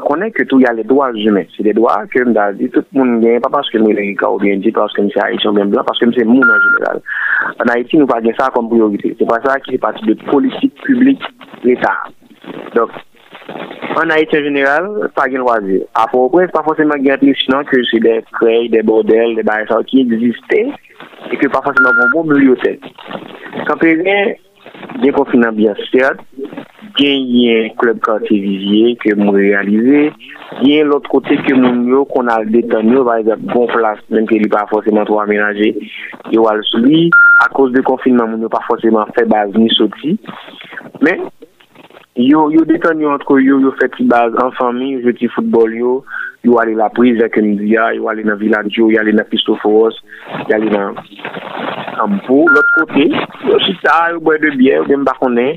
[0.00, 3.18] konen ke tou ya le doa jume, se de doa ke mda di tout moun
[3.20, 5.84] gen, pa paske mwen le rika ou gen di, paske mse a isyon ben blan,
[5.84, 7.02] paske mse moun an jeneral.
[7.60, 10.16] An Haiti nou pa gen sa kom priorite, se pa sa ki se pati de
[10.30, 11.28] politik publik
[11.60, 12.08] l'Etat.
[12.72, 12.96] Dok,
[13.92, 15.82] An Haitien general, pa gen loazir.
[15.94, 20.06] Apropos, pa fonseman gen atlis plisyon ke se de krey, de bordel, de baresan ki
[20.06, 20.60] egziste,
[21.28, 22.86] e ke pa fonseman bon bon bibliotek.
[23.68, 24.32] Kampè gen,
[25.02, 26.22] gen konfinan biyan sèd,
[26.96, 30.06] gen yon klub kante vizye ke moun realize,
[30.62, 34.24] gen l'ot kote ke moun yo kon al detan yo, va yon bon plas, men
[34.30, 35.68] ke li pa fonseman to amenaje,
[36.32, 37.10] yo al souli,
[37.44, 40.16] a kos de konfinman moun yo pa fonseman fe baz ni soti,
[41.04, 41.28] men,
[42.16, 42.64] yo yo
[43.12, 46.04] antro yo yo fe ti baz an fami, yo ti futbol yo
[46.44, 49.94] yo ale la priz ya ken diya yo ale nan viladjo, yo ale nan pistoforos
[50.48, 50.96] yo ale nan
[52.02, 53.06] ampo l'ot kote,
[53.48, 55.56] yo si ta yo boye de biye, yo dem bakonnen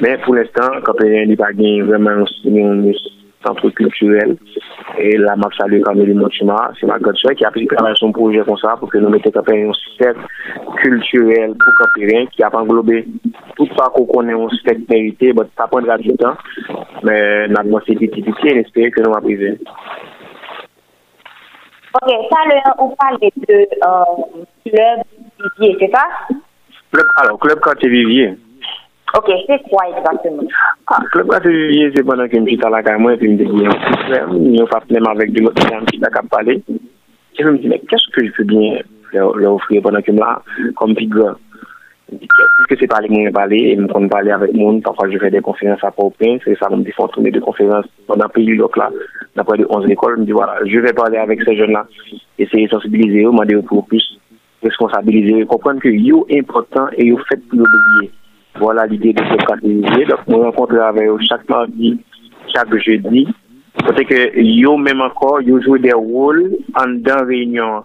[0.00, 2.84] Men pou l'estan, Kampenyen li pa gen vreman yon
[3.44, 4.36] centre kulturel
[5.00, 8.60] e la map salye Kampenyen Motima, se ma godse ki api kravay son proje kon
[8.60, 10.22] sa pou ke nou mette Kampenyen yon stek
[10.80, 13.02] kulturel pou Kampenyen ki ap englobe
[13.60, 16.38] tout sa kou konen ou spek merite, bot sa pon radjoutan,
[17.04, 19.52] men nan mwen se piti piti, en espere ke nou aprive.
[21.90, 23.58] Ok, sa le an ou pale de
[24.64, 25.02] klub
[25.60, 26.06] vivye, se ta?
[27.20, 28.30] Alors, klub Kante vivye.
[29.18, 30.56] Ok, se kwa exactement?
[31.12, 34.38] Klub Kante vivye, se pwennan ke mjita la ka mwen, pe mde di yon problem,
[34.56, 36.56] yon fa plem avèk de lot jan mjita kap pale,
[37.36, 38.80] ke mwen di, men, kèche ke jpe bien
[39.12, 40.38] le ofri pwennan ke mla,
[40.80, 41.34] kom pi gwa?
[42.10, 46.36] Piske se pale mwen pale, mwen kon pale avèk moun, tanfwa jpe de konferans apopè,
[46.44, 48.90] se sa mwen di fon toune de konferans pwennan pe yu lok la,
[49.38, 51.84] napwè de 11 ekol, mwen di, wala, jpe pale avèk se jen la,
[52.38, 54.06] eseye sensibilize yo, mwen de yo pou plus
[54.66, 58.10] responsabilize yo, kompwenn ke yo important e yo fèt pou yo devye.
[58.58, 60.06] Voilà l'idée de ce catégorie.
[60.06, 61.98] Donc, nous rencontrons avec eux chaque mardi,
[62.54, 63.26] chaque jeudi.
[63.74, 67.84] Peut-être que yo même encore, yo joue des rôles en dans réunion.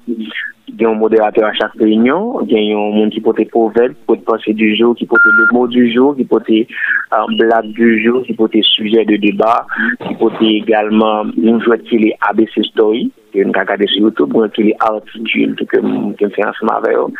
[0.67, 2.41] Il y un modérateur à chaque réunion.
[2.47, 5.15] Il y un monde qui peut être pauvre, qui peut pensée du jour, qui peut
[5.15, 6.67] être le mot du jour, qui peut être
[7.11, 9.65] un blague du jour, qui peut être sujet de débat,
[10.07, 14.33] qui peut également une jouette qui est ABC Story, qui est une cagade sur YouTube,
[14.53, 15.77] qui est articule, tout que
[16.19, 17.13] je fais ensemble avec eux.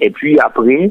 [0.00, 0.90] Et puis après,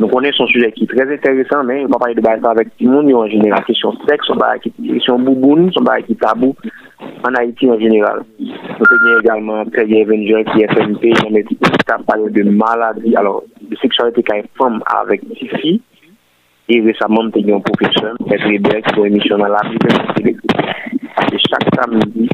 [0.00, 0.08] transmisib.
[0.08, 2.70] Nou konen son suje ki trez enteresan, men yon pa paye de baye sa avèk
[2.78, 3.60] ti moun yon genera.
[3.66, 6.54] Kisyon seks, son baye ki kisyon bouboun, son baye ki tabou,
[7.26, 8.22] an Haiti en general.
[8.38, 13.44] Nou te gen egalman Treye Avenger FNP, yon meti ki ta paye de maladi, alor,
[13.60, 15.76] de seksualite ka yon fom avèk ti fi,
[16.70, 20.36] e resamman te gen yon profesyon, etre bèk, pou emisyon nan la bi,
[21.20, 22.30] ase chak samdi,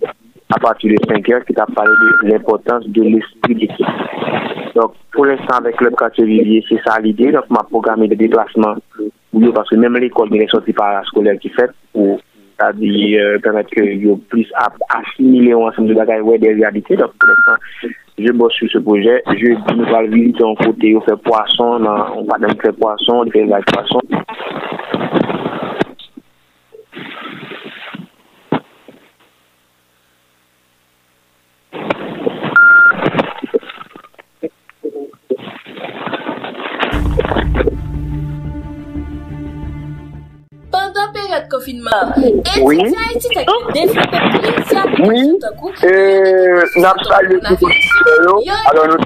[0.54, 4.54] a pati de 5 èr, ki ta paye de l'importans de l'esprit d'équipe.
[4.76, 7.32] Donc, pour l'instant, avec le quartier Vivier, c'est ça l'idée.
[7.32, 8.76] Donc, m'a programmé des déplacements.
[9.54, 12.20] Parce que même l'école n'est sortie par la scolaire qui fait pour
[12.58, 14.48] sa di permette ke yo plis
[14.96, 16.92] asimile ou ansem de bagay wè de realite.
[16.96, 17.58] Donc, pour l'instant,
[18.18, 19.22] je bosse sur ce projet.
[19.28, 21.84] Je di nou val visite an kote yo fè poisson,
[22.16, 24.00] on dem fè poisson, fè vay poisson.
[41.36, 41.90] période confinement.
[42.62, 42.82] Oui.
[45.00, 45.38] Oui.
[45.84, 47.40] Euh, n'a pas le
[48.70, 48.98] Alors, nous...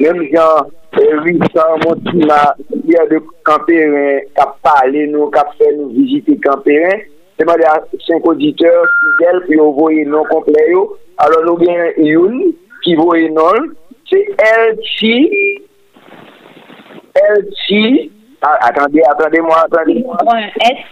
[0.00, 0.66] Même Jean,
[1.22, 5.76] Richard Montima, il y a de eh Campérin qui a parlé, nous, qui a fait
[5.76, 6.98] nous visiter Campérin.
[7.38, 7.64] C'est pas des
[8.06, 10.72] cinq auditeurs fidèles qui ont voyé non complet.
[11.18, 13.52] Alors, nous avons une qui voyait non.
[14.10, 15.30] C'est elle qui
[17.14, 18.10] Elchi
[18.46, 20.18] ah, attendez, attendez-moi, attendez-moi.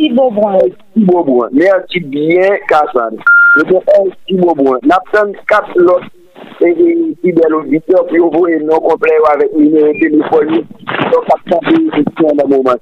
[0.08, 0.58] Beaubrun.
[0.96, 1.48] Beaubrun.
[1.52, 3.18] Merci bien, Kassan.
[3.58, 4.78] Je dis Elchi Beaubrun.
[4.84, 5.76] N'attend quatre
[6.62, 10.40] et fidèles auditeurs puis on voit non complet avec numéro.
[10.40, 12.76] Donc, prend des questions dans le moment.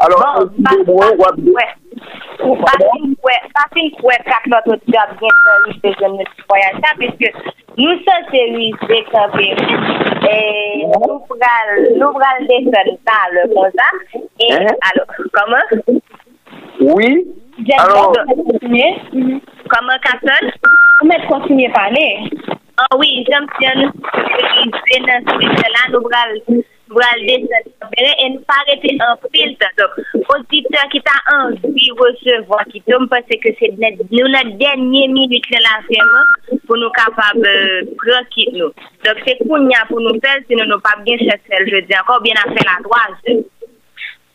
[0.00, 0.50] Alors,
[3.54, 7.28] Pasin kwe kak noto job gen servise jen nou ti voyaj sa, peske
[7.76, 9.48] nou son servise kanpe,
[12.00, 14.00] nou pral desen sa le konzam,
[14.40, 14.50] e
[14.88, 15.04] alo,
[15.36, 16.00] koman?
[16.80, 17.10] Oui,
[17.76, 18.08] alo.
[19.74, 20.50] Koman kason?
[21.02, 22.08] Koman kontinye pale?
[22.80, 23.44] An oui, jen
[23.82, 23.92] nou
[24.32, 26.64] servise nan servise la, nou pral desen.
[26.90, 29.98] Kampe, e nou pa rete an filtre, donc,
[30.34, 35.62] auditeur ki ta anvi recevo ki tom, pase ke se nou la denye minute le
[35.64, 37.40] la fèman pou nou kapab
[38.00, 38.74] prokit nou.
[39.06, 42.22] Donc, se kounya pou nou fel, se nou nou pa bien chesel, je di ankon,
[42.26, 43.46] bien a fè la doaz.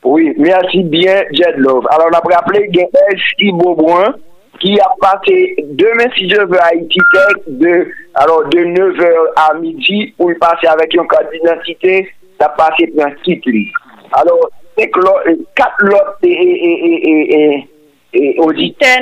[0.05, 1.87] Oui, merci bien, Jed Love.
[1.89, 4.13] Alors, on a rappelé gen Elchi Beaubrun,
[4.59, 6.99] qui a passé demain, si je veux, à Haïti
[7.47, 12.07] de, alors, de 9h à midi, où il passait avec un carte d'identité,
[12.39, 13.71] ça passait dans Kitli.
[14.11, 17.67] Alors, c'est que l'autre- quatre autres et, et, et, et,
[18.13, 18.99] et, et auditeurs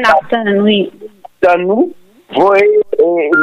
[0.62, 0.92] oui.
[1.42, 1.94] dans nous,
[2.56, 2.82] et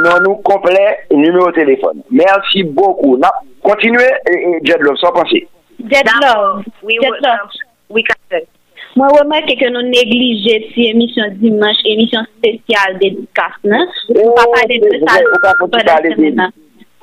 [0.03, 2.01] non nous complet numéro de téléphone.
[2.09, 3.17] Merci beaucoup.
[3.17, 3.31] Na,
[3.63, 5.47] continuez, et, et, Jed Love, sans penser.
[5.79, 7.49] Oui, Deadlove.
[7.89, 8.47] Oui, Kassel.
[8.91, 13.85] Mwen remarke ke nou neglije si emisyon dimanche, emisyon spesyal dedikas nan.
[14.11, 15.15] Ou pa pale de sa
[15.61, 16.51] pendant semen nan.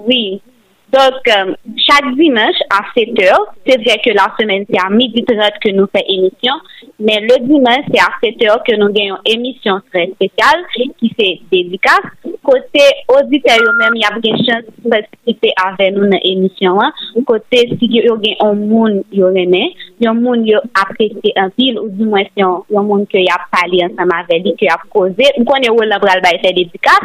[0.04, 0.42] Oui.
[0.90, 5.22] Donc, euh, chaque dimanche à 7 heures, c'est vrai que la semaine c'est à midi
[5.22, 6.54] 30 que nous faisons émission,
[6.98, 10.64] mais le dimanche c'est à 7 heures que nous gagnons émission très spéciale
[10.98, 12.00] qui fait dédicace.
[12.42, 16.80] Côté auditeur même, il y a une chance de participer avec nous dans l'émission.
[16.80, 16.90] Hein.
[17.26, 21.90] Côté si yo gen un monde yo remet, yon moun yo apprécié un pile ou
[21.90, 24.68] du moins si yon yon moun que y a parlé ensemble avec lui, que y
[24.68, 25.24] a causé.
[25.36, 27.04] Nous connaissons où bay faire dédicace,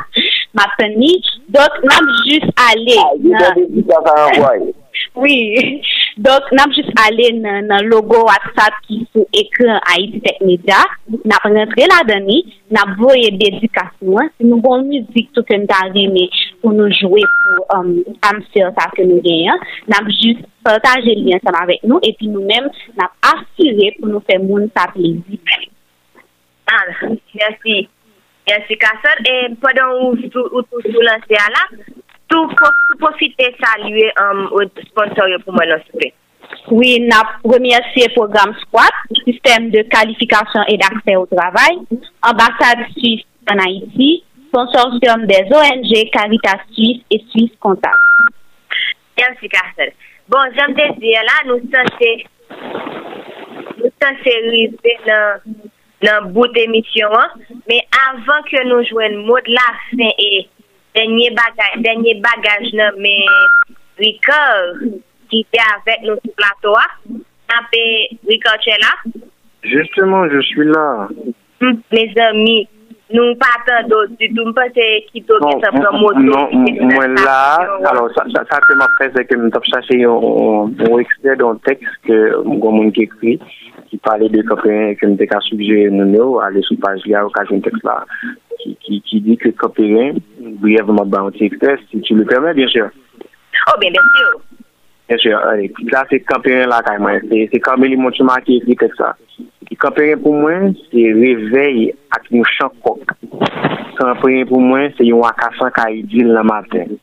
[0.54, 1.22] ma famille.
[1.50, 2.96] Donc, nous avons juste allé.
[3.20, 3.56] dans-
[5.16, 5.82] Oui.
[6.18, 10.22] Donc, nous avons juste allé dans dans le logo WhatsApp qui est sur l'écran Haïti
[10.22, 10.76] Tech Media.
[11.10, 12.26] Nous avons rentré là-dedans,
[12.70, 14.18] nous avons voyé dédication.
[14.40, 16.30] Si nous avons musique tout que nous avons aimé
[16.62, 19.58] pour nous jouer pour um, Amstel, ça que nous gagnons.
[19.88, 23.96] Nous avons juste partagé le lien ensemble avec nous et puis nous-mêmes, nous avons assuré
[24.00, 25.24] pour nous faire moun ça plaisir.
[26.68, 27.90] Ah, merci.
[28.48, 29.26] Merci, Kassel.
[29.26, 31.78] Et pendant où ou, ou, à là,
[32.28, 36.14] tout pour tout profiter saluer um, au sponsor yo pour moi dans ce pays.
[36.70, 37.10] Oui,
[37.44, 41.78] remercié le programme SQUAT, système de qualification et d'accès au travail,
[42.22, 44.24] ambassade suisse en Haïti,
[44.54, 47.98] consortium des ONG Caritas Suisse et Suisse Contact.
[49.18, 49.94] Merci, Kassel.
[50.30, 52.34] Bon, j'aime te dire là, nous sommes
[53.78, 54.18] nous sommes
[55.06, 55.63] dans
[56.04, 57.30] dans bout d'émission, hein.
[57.68, 57.80] mais
[58.10, 60.48] avant que nous jouions le mot de la fin et
[60.96, 63.20] dernier bagage, dernier bagage, là, mais
[63.98, 64.76] Ricard,
[65.30, 67.10] qui était avec nous sur le plateau, hein.
[68.28, 69.12] Ricard, es là?
[69.64, 71.08] Justement, je suis là.
[71.62, 72.68] Hum, Mes amis,
[73.14, 76.20] nous partons d'autres du tout, parce que qui s'en prend moto.
[76.20, 81.36] non, moi là, alors ça, ça, ça que m'a c'est que je cherché un, extrait
[81.36, 83.40] d'un texte que mon qui écrit,
[83.94, 87.22] ki pale de koperen ke mte ka subjere moun yo, ale sou page li a
[87.28, 88.00] okajon tekst la,
[88.58, 90.18] ki di ke koperen,
[90.64, 92.90] briyevman ba an tekst, si tu le permè, bien sûr.
[93.70, 94.42] Oh, bien, bien sûr.
[95.08, 97.22] Bien sûr, ale, la se koperen la kayman,
[97.52, 99.12] se kameli moun chouman ki ekli tekst la.
[99.70, 103.14] Ki koperen pou mwen, se revey ak nou chankok.
[104.00, 106.98] Koperen pou mwen, se yon akasan ka idil la maten.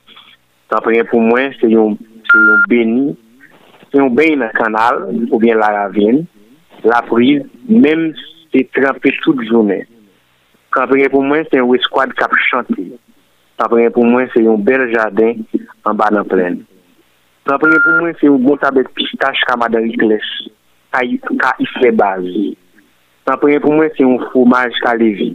[0.75, 1.95] Koperen pou mwen, se yon
[2.67, 3.13] beni,
[3.93, 6.27] se yon beni nan kanal, ou bien la ravine,
[6.85, 8.13] la priz, menm
[8.53, 9.87] se trempe tout jounen.
[10.71, 12.85] Kapren pou mwen se yon eskwad kap chante.
[13.59, 15.41] Kapren pou mwen se yon bel jaden
[15.89, 16.61] an ba nan plen.
[17.49, 20.29] Kapren pou mwen se yon bon tabet pistache kamadan ikles,
[20.95, 21.03] ka,
[21.43, 22.53] ka ifle bazi.
[23.27, 25.33] Kapren pou mwen se yon fomaj kalevi.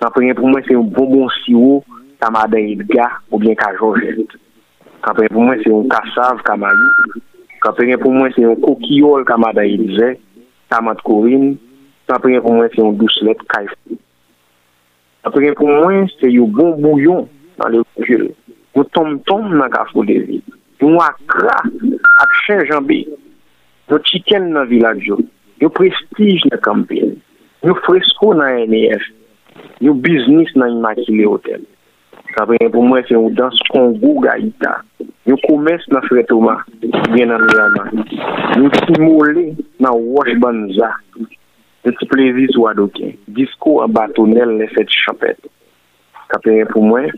[0.00, 1.82] Kapren pou mwen se yon bonbon siwo
[2.24, 4.38] kamadan idga ou bien ka jorjet.
[5.04, 7.20] Kapren pou mwen se yon kasav kamayou.
[7.60, 10.14] Kapren pou mwen se yon kokiyol kamadan idze.
[10.70, 11.56] ta korin,
[12.06, 13.98] ta preyen pou mwen se yon douslet kaifou.
[15.24, 17.26] Ta preyen pou mwen se yon bon bouyon
[17.58, 18.30] nan le jel.
[18.78, 20.38] Yon tom-tom nan gafo de vi.
[20.80, 21.58] Yon akra
[22.22, 23.02] ak chen janbe.
[23.90, 25.10] Yon chiken nan vilaj.
[25.60, 27.18] Yon prestij nan kampen.
[27.66, 29.04] Yon fresko nan NEF.
[29.84, 31.66] Yon biznis nan imakile hotel.
[32.36, 34.76] Sa preyen pou mwen se yon dans Kongo Gaita.
[35.28, 36.60] Yon koumes nan fretouman,
[37.14, 38.04] gen nan miyaman.
[38.60, 39.50] Yo simole
[39.82, 40.92] nan wosh banza.
[41.84, 43.16] Yo ti plezi sou adoken.
[43.34, 45.50] Disko an batonel le fet chapet.
[46.30, 47.10] Sa preyen pou mwen,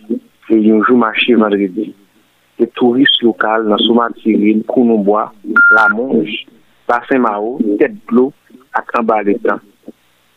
[0.48, 1.90] se yon jou machi vandredi.
[2.56, 5.26] Se turist lokal nan souman tiril, kounouboa,
[5.74, 6.32] la monj,
[6.88, 8.30] basen mao, tet blo,
[8.72, 9.60] ak an Baletan.
[9.60, 9.68] de tan.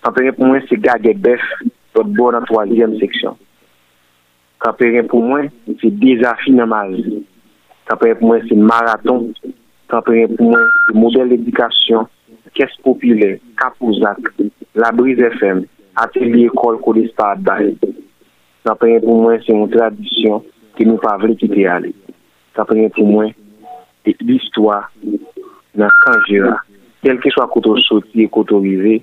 [0.03, 1.43] Sa pou mwen se gage bef,
[1.95, 3.39] tot bon an toazyem seksyon.
[4.63, 5.49] Kamperen pou mwen,
[5.81, 7.19] se dezafi nan ma zi.
[7.89, 9.27] Kamperen pou mwen, se maraton.
[9.91, 12.07] Kamperen pou mwen, se model edikasyon,
[12.55, 14.31] kes popile, kapouzak,
[14.79, 15.65] la brise FM,
[15.99, 17.73] atelier kol kolis pa aday.
[18.65, 20.47] Kamperen pou mwen, se yon tradisyon,
[20.79, 21.91] ki nou pa vle ki te ale.
[22.55, 23.35] Kamperen pou mwen,
[24.07, 24.85] se l'istwa
[25.75, 26.61] nan kanjera.
[27.03, 29.01] Kelke swa koto soti e koto rive,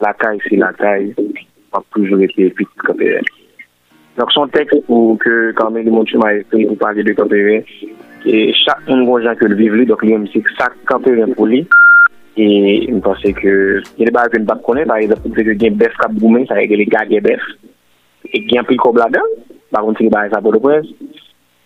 [0.00, 1.10] lakay se la kay,
[1.74, 3.26] wap poujou ete epit kamperen.
[4.16, 7.62] Donk son tekst pou ke kame li moun chouman ekri pou pale de kamperen.
[8.28, 11.32] E chak moun moun jan ke l viv li, donk li yon msik sak kamperen
[11.38, 11.62] pou li.
[12.36, 12.48] E
[12.92, 13.54] mpense ke
[13.96, 16.74] yon e ba yon bak konen, par exemple, se gen bef kap goumen, sa yon
[16.74, 17.48] gen gage bef.
[18.28, 19.34] E gen pil kob la den,
[19.72, 20.92] ba yon konti yon ba yon sa bodo prez.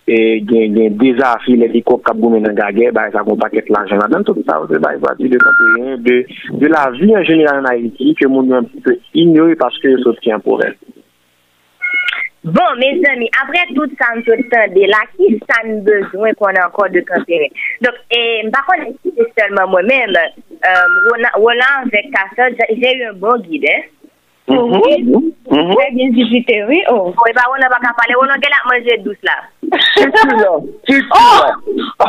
[0.06, 3.42] E gen gen dezafi le di kob kap goumen nan gage, ba yon sa kon
[3.42, 6.86] paket lanjen la den, tout sa ou se ba yon pati de kamperen, de la
[6.94, 10.22] vi en jenera nan Haiti, ke moun yon un piti pe ignori paske yon sot
[10.22, 10.78] ki an pou ren.
[12.46, 16.58] Bon, mes ami, apre tout sa m chot tande la, ki sa m bezwen kon
[16.62, 17.50] an kon de kampere.
[17.82, 18.20] Donk, e,
[18.54, 20.14] bakon, si se selman mwen men,
[21.34, 23.74] Roland vek kasa, jè yon bon guide,
[24.46, 27.10] Ou jè gen jivite, oui, ou.
[27.10, 29.34] Ou e ba wè nan baka pale, wè nan gen la manje dous la.
[29.96, 30.52] Chitou la,
[30.86, 31.24] chitou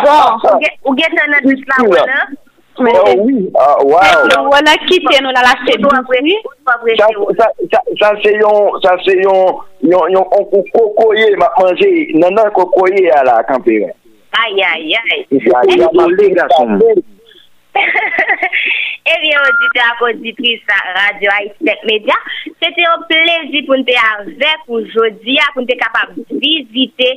[0.06, 0.22] la.
[0.86, 2.38] Ou gen nan dous la wè nan?
[2.80, 4.50] Oh oui, ah, wow.
[4.52, 6.38] Wala kite nou la la sedoui.
[7.98, 13.42] Sa se yon, sa se yon, yon, yon, yon kokoye ma manje, nanan kokoye ala
[13.50, 13.96] kampere.
[14.38, 15.26] Ay, ay, ay.
[15.34, 17.17] Ay, ay, ay.
[19.14, 20.64] Ebyen, odite akonditris
[20.98, 22.18] Radio Aistek Media,
[22.60, 27.10] se te yon plezi pou nte avek ou jodi a pou nte kapab vizite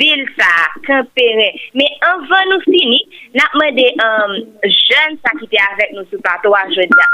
[0.00, 0.50] vil sa,
[0.88, 1.50] kampere.
[1.76, 3.02] Me anvan nou fini,
[3.36, 7.10] nan mwede um, jen sa ki te avek nou sou pato a jodi a.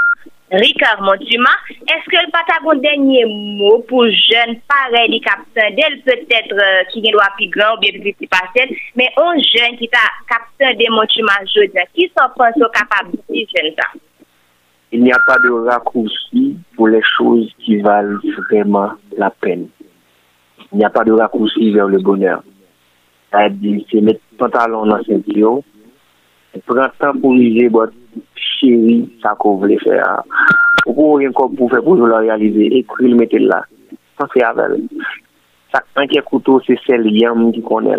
[0.55, 1.51] Ricard Montuma,
[1.97, 3.25] eske l pata kon denye
[3.59, 8.29] mou pou jen pare li kapten del, petetre ki gen do api ou biye viziti
[8.31, 13.47] pasen, men on jen ki ta kapten de Montuma jodi, ki sa panso kapab di
[13.51, 13.89] jen ta?
[14.93, 19.67] Il n'y a pas de raccourci pour les choses qui valent vraiment la peine.
[20.73, 22.45] Il n'y a pas de raccourci vers le bonheur.
[23.33, 25.63] C'est mettre pantalon dans ceinture,
[26.65, 27.69] prendre temps pour liser
[28.61, 30.23] chérie, ça qu'on voulait faire.
[30.85, 33.65] Pourquoi rien pour faire pour le réaliser, écrire, le mettre là.
[34.19, 34.81] Ça c'est avec.
[35.73, 37.97] Ça, un qui est couteau, c'est celle yam qui connaît.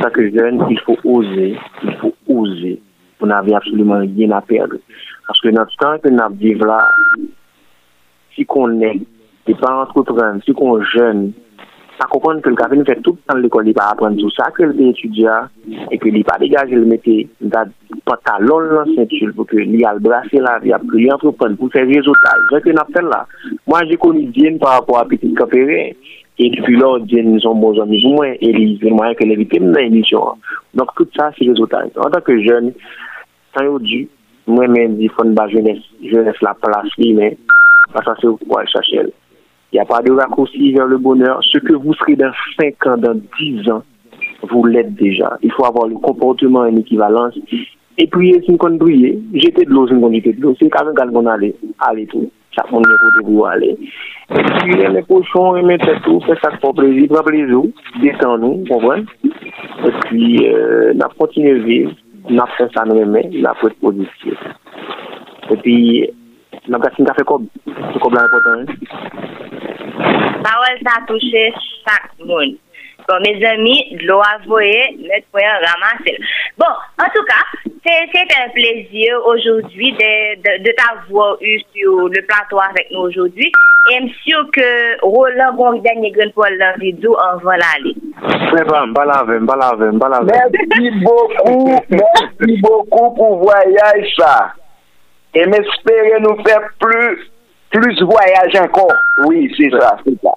[0.00, 2.80] Ça que jeune, il faut oser, il faut oser.
[3.18, 4.76] Vous n'avez absolument rien à perdre.
[5.26, 6.88] Parce que notre temps que nous vivons là,
[8.34, 9.00] si qu'on est,
[9.46, 11.32] des parents entreprendre, si qu'on jeune,
[12.00, 14.64] sa kopon ke l kapen fè tout an l'ekol li pa apren sou sa ke
[14.64, 15.34] l de etudia
[15.92, 17.16] e ke li pa degaje l mette
[17.52, 17.68] dat
[18.08, 21.68] pantalon lan sentul pou ke li al brase la vi ap ke li antropen pou
[21.74, 22.46] fè rezotaj.
[22.54, 23.20] Jè ke nap fè la.
[23.68, 25.82] Mwen jè koni djen par rapport apetit kapere
[26.40, 29.36] e depi lò djen son bon zami pou mwen e li zè mwen ke l
[29.36, 30.40] evite mwen nan emisyon.
[30.80, 31.92] Donk tout sa se rezotaj.
[32.00, 32.72] An tak ke jen,
[33.52, 34.06] san yo di,
[34.48, 35.84] mwen men di fon ba jenes
[36.40, 37.36] la plas li men,
[37.92, 39.12] pa sa se ou pou al chachel.
[39.72, 41.40] Il n'y a pas de raccourci vers le bonheur.
[41.42, 43.82] Ce que vous serez dans 5 ans, dans 10 ans,
[44.50, 45.38] vous l'êtes déjà.
[45.42, 47.34] Il faut avoir le comportement et l'équivalence.
[47.98, 49.18] Et prier, c'est une prier.
[49.34, 50.54] Jeter de l'eau, c'est une jeter de l'eau.
[50.58, 51.54] C'est quand même qu'on aller.
[51.78, 52.30] Allez tout.
[52.50, 53.76] Chaque monde est pour vous aller.
[54.30, 56.20] Et puis, les cochons, mettre tout.
[56.26, 57.08] Faites ça pour plaisir.
[57.08, 57.62] Pour plaisir.
[58.02, 58.64] Détends-nous.
[58.68, 59.04] Comprenez?
[59.24, 61.92] Et puis, euh, on à vivre.
[62.28, 64.40] nan fè sa nou remè, nan fè pozitif.
[65.50, 65.76] E pi,
[66.68, 68.66] nan gasi mga fè kob, se kob la repotan.
[71.06, 71.42] Touche
[71.84, 72.58] chak moun.
[73.08, 76.14] Bon, mes amis, de l'eau avoye, poyen ramase.
[76.58, 77.44] Bon, en tout cas,
[77.84, 83.50] c'est un plaisir aujourd'hui de, de, de t'avoir eu sur le plateau avec nous aujourd'hui.
[83.90, 87.96] Et je suis sûr que Roland bon dernier grain pour la vidéo en va l'aller.
[88.86, 90.26] Mbalave, mbalave, mbalave.
[90.26, 94.52] Merci beaucoup, merci beaucoup pour voyage ça.
[95.34, 97.30] Et m'espérer nous faire plus,
[97.70, 98.92] plus voyage encore.
[99.26, 100.32] Oui, c'est ça, c'est ça.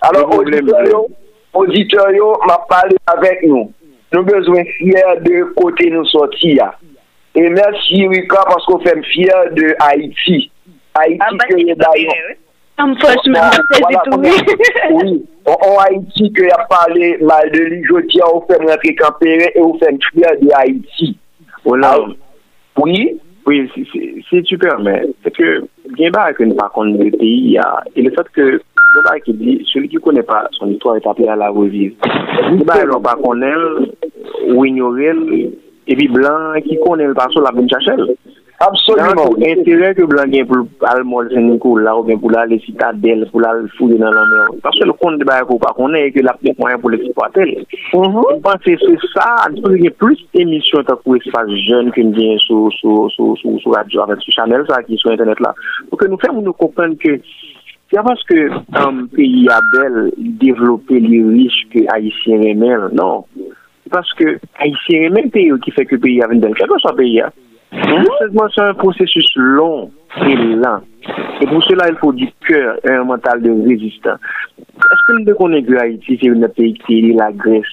[0.00, 1.04] Alors, auditeur,
[1.52, 2.08] auditeur,
[2.46, 3.72] m'a parlé avec nous.
[4.12, 6.72] Nous besoin fiers de côté nous sortir.
[7.34, 10.50] Et merci, Rika, parce qu'on fait fier de Haïti.
[10.94, 12.36] Haïti Ah, bah, que c'est d'ailleurs.
[13.00, 13.50] Franchement,
[14.18, 14.30] oui.
[14.92, 15.26] oui.
[15.44, 18.58] En, Haïti, que y a parlé mal de lui, je tiens au fait
[19.02, 21.18] rentrer et au fait fier de Haïti.
[21.64, 21.98] Voilà.
[22.76, 23.20] Oui.
[23.48, 23.66] Oui,
[24.28, 25.64] si, tu permets, c'est que
[25.96, 27.58] bien bas que nous par contre le pays,
[27.96, 28.60] et le fait que
[29.24, 31.96] qui dit, celui qui connaît pas son histoire est appelé à la revivre.
[32.66, 33.54] Bas, il pas connaît,
[34.48, 35.14] ou ignorer,
[35.86, 38.16] et puis blanc qui connaît le passé, la bonne chachelle.
[38.60, 39.30] Absolument.
[39.38, 43.46] Intérêt que blanc gagne pour aller mol Saint-Nicolas, là, ou bien pour aller citadelle, pour
[43.46, 44.48] aller fouiller dans la mer.
[44.62, 47.64] Parce que le compte de faut pas connaître et que la plus moyen pour l'exploiter.
[47.92, 52.12] Je pense que c'est ça, il y ait plus d'émissions pour espace jeune que nous
[52.12, 55.38] vient sur, sur, sur, sur, sur radio avec sur Chanel, ça, qui est sur Internet
[55.38, 55.54] là.
[55.88, 57.20] Pour que nous fassions nous comprendre que
[57.90, 63.24] c'est pas parce que un pays a belle, développé, les riches que Haïtien aimait, non.
[63.84, 66.54] C'est parce que Haïtien est même pays qui fait que le pays a une belle,
[66.58, 67.22] quel que soit le pays.
[67.72, 69.90] Seulement, c'est un processus long
[70.22, 70.80] et lent.
[71.40, 74.16] Et pour cela, il faut du cœur et un mental de résistant.
[74.58, 77.64] Est-ce que nous connaissons que Haïti, c'est un pays qui est la Grèce?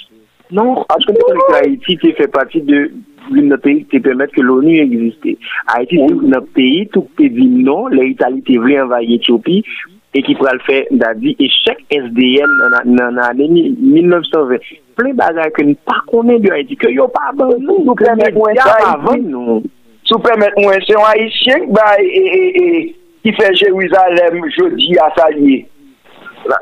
[0.51, 2.91] Non, est-ce que nous connaissons que Haïti qui fait partie de
[3.31, 5.25] d'un pays qui permet que l'ONU existe?
[5.67, 9.63] Haïti, c'est un pays, tout pays dit non, l'Italie qui voulait envahir l'Éthiopie
[10.13, 10.83] et qui pourrait le faire,
[11.15, 12.45] dit échec SDN
[12.85, 14.57] dans l'année 1920.
[14.95, 15.75] Plein de bagages que nous ne
[16.05, 17.31] connaissons pas de Haïti, que nous pas
[17.95, 19.63] permettez-moi médias ça, avant nous.
[20.05, 21.97] Sous permettez-moi, c'est un haïtien qui bah,
[23.23, 25.67] qui fait Jérusalem jeudi à s'allier.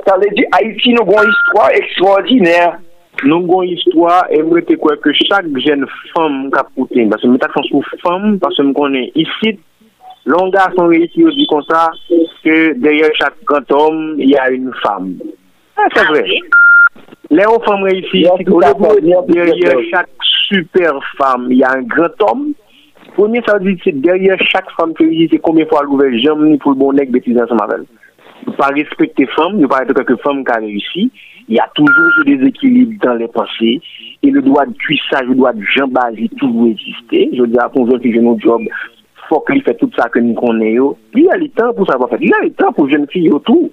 [0.08, 2.80] Ça veut dire Haïti, nous avons une histoire extraordinaire.
[3.26, 5.86] Nous avons une histoire et moi, je crois que chaque jeune
[6.16, 6.50] femme
[6.92, 9.60] qui parce que je suis sur femme, parce que je connais ici,
[10.26, 11.92] l'on garçon réussi, on dit comme ça,
[12.44, 15.16] que derrière chaque grand homme, il y a une femme.
[15.78, 16.26] Ah, c'est vrai.
[17.30, 18.26] Les femmes réussies,
[19.28, 20.10] derrière chaque
[20.48, 22.54] super femme, il y a un grand homme.
[23.14, 26.10] Premier, ça veut dire que derrière chaque femme réussit, c'est combien de fois elle ouvre
[26.18, 27.86] jambe pour le bon nec bêtise ensemble avec elle.
[28.48, 31.12] Ne pas respecter femme, ne pas être quelque femme qui a réussi.
[31.48, 33.82] Il y a toujours ce déséquilibre dans les pensées.
[34.24, 37.30] Et le droit de cuissage, le droit de jambe basique, toujours exister.
[37.34, 38.62] Je veux dire, pour nous qui nos job,
[39.30, 40.98] faut qu'il fait tout ça que nous connaissons.
[41.14, 42.18] Il y a le temps pour ça faire.
[42.22, 43.70] Il y a le temps pour jeunes filles autour.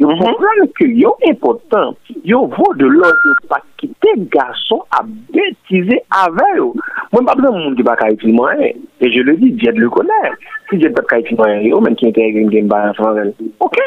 [0.00, 6.00] Yo comprendre que yo important, yo vaut de l'autre, yo pas quitter garçon à bêtiser
[6.10, 6.74] avec yo.
[7.12, 8.70] Besoin de monde qui va cailler moi, hein.
[9.00, 10.32] Et je le dis, Dieu le connaît.
[10.68, 13.48] Si Dieu pas cailler moi, yo, qui intègre une game balance avec elle.
[13.60, 13.78] Ok,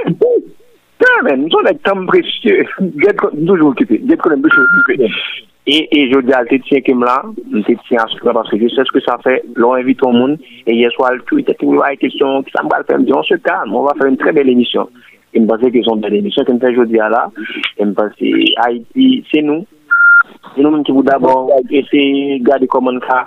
[1.24, 2.66] mais nous sommes des temps précieux.
[2.80, 3.12] Dieu
[3.46, 3.98] toujours occupé.
[3.98, 5.10] Dieu connaît toujours occupé.
[5.70, 8.70] Et, je dis à tes tiens comme là, je tiens à ce parce que je
[8.70, 9.44] sais ce que ça fait.
[9.56, 10.38] L'on invite le monde.
[10.66, 12.98] Et hier soir, le tweet, il y a une question qui ça me va faire?
[12.98, 14.88] Me on se calme, on va faire une très belle émission.
[15.36, 17.24] E mpase ke son bel emisyon, kem sa jodi a la,
[17.78, 19.66] e mpase Haiti, se nou,
[20.54, 22.04] se nou men ki pou d'abord ese
[22.48, 23.24] gade koman ka,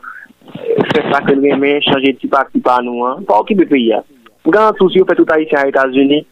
[0.92, 3.68] fè sa ken remen, chanje ti pa ki pa nou an, pa ou ki be
[3.70, 4.02] peyi a.
[4.46, 6.24] Mgan an tou si yo fè tout Haitien a Etats-Unis,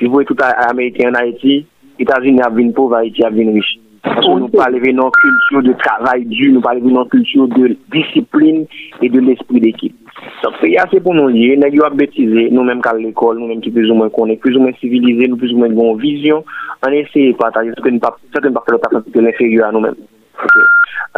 [0.00, 1.60] yo vwe tout Amerikien an Haiti,
[2.00, 3.79] Etats-Unis a vin pou, Haiti a vin riche.
[4.02, 7.48] Parce que nous parlons de nos culture de travail dur, nous parlons de nos culture
[7.48, 8.66] de discipline
[9.02, 9.94] et de l'esprit d'équipe.
[10.42, 13.90] Donc, c'est assez pour nous lier, nous avons bêtisé, nous-mêmes qu'à l'école, nous-mêmes qui plus
[13.90, 16.44] ou moins connaissons, plus ou moins civilisés, nous plus ou moins une vision,
[16.86, 19.94] on essaie de partager ce que nous ne pas faire de l'inférieur à nous-mêmes.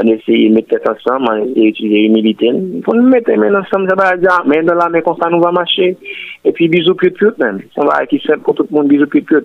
[0.01, 2.47] On essaie de mettre ensemble, on essaie d'utiliser l'humilité.
[2.47, 5.41] Il faut nous mettre ensemble, ça va dire, mais dans la main, comme ça, nous
[5.41, 5.97] va marcher.
[6.45, 7.61] Et puis, bisous, plus, plus, même.
[7.77, 9.45] On va qui fait pour tout le monde, bisous, plus, plus.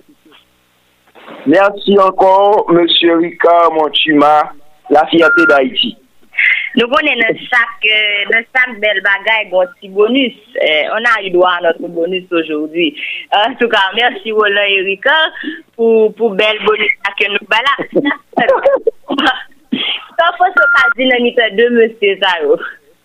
[1.46, 4.52] Merci encore, Monsieur Ricard Monchima,
[4.90, 5.96] la fierté d'Haïti.
[6.76, 10.34] Nous connaissons dans chaque, dans chaque belle bagaille un petit bonus.
[10.62, 12.94] Euh, on a eu droit à notre bonus aujourd'hui.
[13.32, 15.10] En tout cas, merci Roland et Rika
[15.74, 17.46] pour, pour belle bonus que nous
[20.48, 22.58] se caser dans notre deux monsieur Zaro.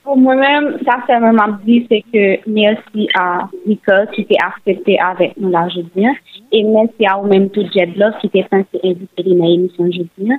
[0.04, 5.00] Pour moi-même, ça c'est même à dire, c'est que merci à Rika qui t'est accepté
[5.00, 6.08] avec nous là aujourd'hui.
[6.52, 10.32] Et merci à vous-même tout Jedlove qui t'est pensé inviter dans l'émission aujourd'hui.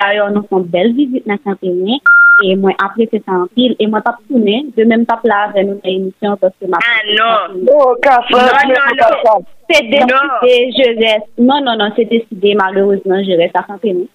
[0.00, 2.00] D'ailleurs, nous faisons une belle visite dans Saint-Pémy.
[2.40, 5.62] E mwen aprese sa an pil, e mwen tap toune, de men tap la ave
[5.66, 6.80] nou nan emisyon, paske ma...
[6.82, 7.60] Ah, non!
[7.70, 8.40] Oh, Kassan!
[8.40, 9.44] Non, non, non!
[9.68, 11.28] Se deside, je reste.
[11.38, 14.08] Non, non, non, se deside, malheureusement, je reste a Saint-Pémy.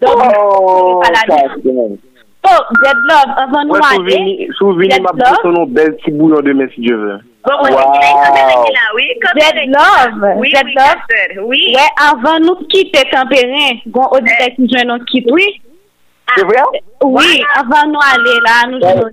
[0.00, 2.05] Donc, Oh, pas!
[2.46, 4.02] Bon, oh, Zed Love, anvan nou ane.
[4.06, 7.24] Ouais, Souvini map de sonon bel ti bouyon de men si je ven.
[7.42, 7.88] Bon, wow.
[9.34, 11.40] Zed Love, oui, Zed oui, Love.
[11.48, 11.62] Oui.
[11.74, 15.34] Ouais, anvan nou kite Kamperin, gon odite ki jwen nou kite.
[15.34, 15.48] Oui.
[16.36, 16.62] Se vre?
[16.62, 18.58] Ah, oui, anvan nou ale la.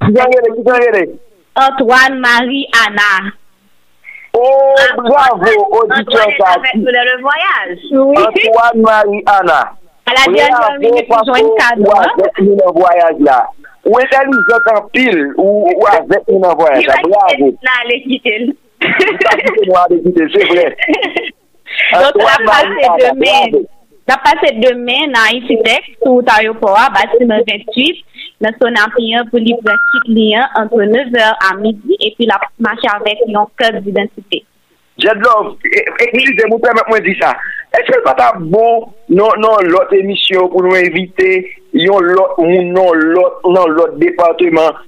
[0.06, 1.06] Ki jan yere, ki jan yere?
[1.66, 3.12] Antoine Marie Anna.
[4.38, 6.28] Oh, bravo, odite sa.
[6.28, 7.88] Antoine est avec nous dans le voyage.
[7.92, 8.28] Oui.
[8.30, 9.64] Antoine Marie Anna.
[10.06, 11.92] À la dernière minute, une cadeau.
[12.40, 13.48] Ou nan voyaj la.
[13.86, 14.08] Ou Il
[16.88, 16.94] la.
[16.94, 17.58] va Bravo.
[17.90, 18.42] quitter quitter.
[19.76, 20.68] Ave kite, se vre.
[21.94, 23.48] Donc, Marie passe Anna, demain.
[23.52, 23.66] bravo.
[24.08, 28.06] La passe demain dans Aéroport, bâtiment 28.
[28.42, 28.90] Nous sommes en
[29.30, 33.84] pour livrer kit lien entre 9h à midi et puis la marche avec un code
[33.84, 34.46] d'identité.
[35.02, 35.56] Jedlov,
[36.06, 37.32] eklize mou pèmèk mwen di sa.
[37.74, 41.30] Eske l pata bon non, non, nan lot emisyon pou nou evite
[41.74, 44.82] yon lot moun nan lot nan lot departement?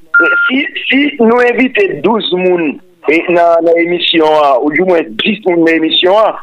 [0.46, 2.76] Si, si nou evite 12 moun
[3.10, 6.36] eh, nan emisyon a, ou di mwen 10 moun nan emisyon a,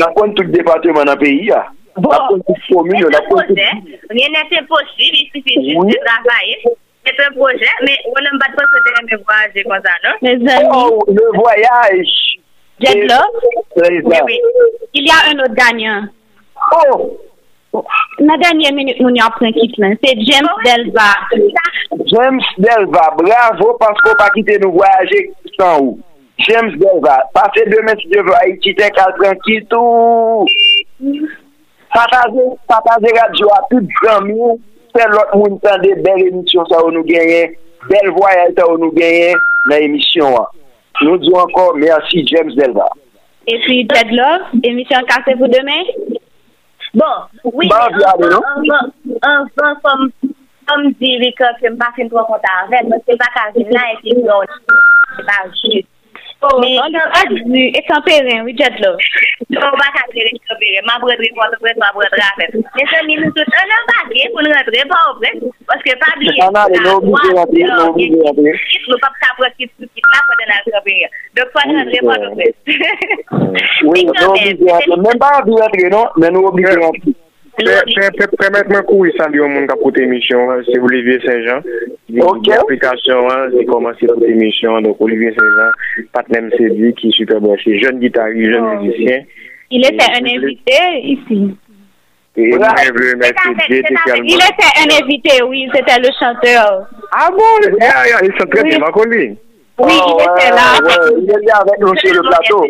[0.00, 1.66] nan kon tout departement nan peyi a?
[1.66, 1.74] Ah.
[2.00, 3.12] Nan kon tout formule?
[3.12, 3.98] Nan kon tout komi yo?
[4.14, 6.76] Rien nete posib, isi fi jist de travaye.
[7.02, 10.14] C'est un projet, mais on ne bat pas se terre me voyager comme ça, non?
[10.20, 10.68] Mes amis.
[10.70, 12.36] Oh, le voyage!
[12.80, 13.24] Jed là.
[13.76, 14.40] Oui, oui.
[14.94, 16.06] Il y a un autre gagnant.
[16.72, 17.20] Oh!
[18.18, 21.10] Nan denye minute nou ni apren kit men Se James Delva.
[22.10, 25.20] James Delva, bravo Pasko pa kite nou voyaje
[25.54, 25.94] san ou
[26.48, 30.48] James Delva, pase demen Si je vwa itite kalpren kit ou
[31.90, 34.58] Pataze radio a tout Jamou,
[34.90, 37.54] se lot moun Tande bel emisyon sa ou nou genyen
[37.86, 39.38] Bel voyaje sa ou nou genyen
[39.70, 40.50] Nan emisyon an
[41.02, 42.88] Nous disons encore merci James Delva.
[43.46, 45.82] Et puis Ted Love, émission cassée pour demain.
[46.94, 47.04] Bon,
[47.44, 47.68] oui.
[47.68, 47.76] Bon,
[49.22, 50.10] enfin, comme
[50.66, 53.72] comme dit Rick, je ne pas faire trop contact avec, mais c'est pas qu'à venir
[53.72, 55.88] là et puis non, c'est oh, pas juste.
[56.60, 58.96] Mais on a vu et tempéré, oui, Ted Love.
[59.50, 62.54] Non, on va pas dire tempéré, ma brède, ma brède, ma brède avec.
[62.54, 65.18] Mais ça, nous tout on a bagué pour rentrer pas au
[65.70, 66.42] vrai, parce que pas oublier.
[66.42, 68.54] On a les ça, obligés moi, d'entrer, non, nous obligés d'entrer.
[68.88, 71.08] Nous pas qu'à prendre qui tout qui là, pour nous récupérer.
[71.36, 72.50] Donc, faut rentrer, pas au vrai.
[73.82, 74.96] Oui, Mais nous quand obligés même, d'entrer.
[74.96, 76.04] Même pas envie d'entrer, non,
[79.48, 81.60] moun ka pote emisyon, c'est Olivier Saint-Jean.
[82.20, 82.46] Ok.
[82.46, 87.98] L'application, c'est commencé pote emisyon, donc Olivier Saint-Jean, patnem Sedi, qui est super branché, jeune
[87.98, 89.22] guitariste, jeune musicien.
[89.70, 91.56] Il était un invité ici.
[92.40, 94.24] Et moi, je veux remercier Dieu, spécialement.
[94.24, 96.88] Il était un invité, oui, c'était le chanteur.
[97.12, 97.76] Ah bon?
[97.80, 99.36] Yeah, yeah, il chante très bien, lui.
[99.78, 100.78] Oui, il était là.
[101.16, 102.66] Il était avec nous sur le plateau.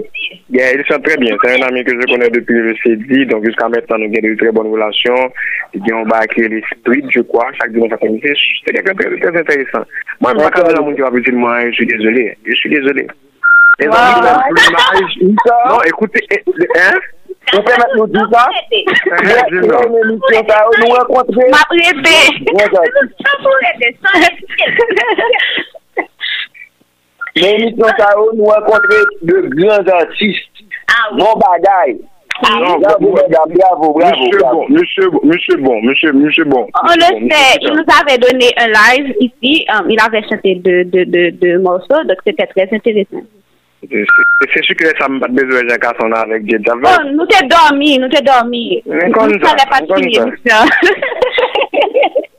[0.51, 1.37] Yeah, il chante très bien.
[1.45, 3.27] C'est un ami que je connais depuis le CEDI.
[3.27, 5.33] Donc, jusqu'à maintenant, nous avons de très bonnes relations.
[5.75, 7.47] Il on va créer les streets, je crois.
[7.61, 8.27] Chaque dimanche après-midi.
[8.67, 9.85] C'est très, très intéressant.
[10.21, 12.37] Moi, je ne pas qui va moi, je suis désolé.
[12.45, 13.07] Je suis désolé.
[15.69, 16.43] Non, écoutez, eh,
[16.77, 16.99] hein?
[17.53, 17.61] Hein.
[27.87, 27.93] Ma
[28.35, 30.49] nous rencontrer de grands artistes.
[30.89, 31.19] Ah oui.
[31.21, 32.01] Bon bagaille.
[32.43, 33.99] Non, Bravo, bravo, bravo.
[34.01, 34.57] Monsieur bravo.
[34.57, 36.67] bon, monsieur bon, monsieur bon, monsieur, monsieur bon.
[36.83, 39.67] On le sait, il nous avait donné un live ici.
[39.69, 43.21] euh, il avait chanté deux de, de, de morceaux, donc c'était très intéressant.
[43.83, 46.61] C'est sûr que ça m'a pas besoin de faire son avec Dieu.
[46.67, 48.83] Oh, nous t'es dormi, nous t'es dormi.
[48.85, 49.55] Nous comme ne pas
[49.87, 50.25] comme fini ça.
[50.25, 50.67] l'émission.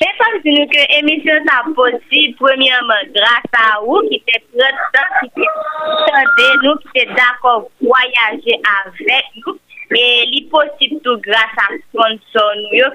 [0.00, 4.40] C'est pas si nous que l'émission ça possible, premièrement, grâce à vous qui très
[4.92, 5.42] temps, qui
[6.62, 9.44] nous, qui était d'accord voyager avec
[9.98, 12.86] il est possible tout grâce à sponsor nous, yo,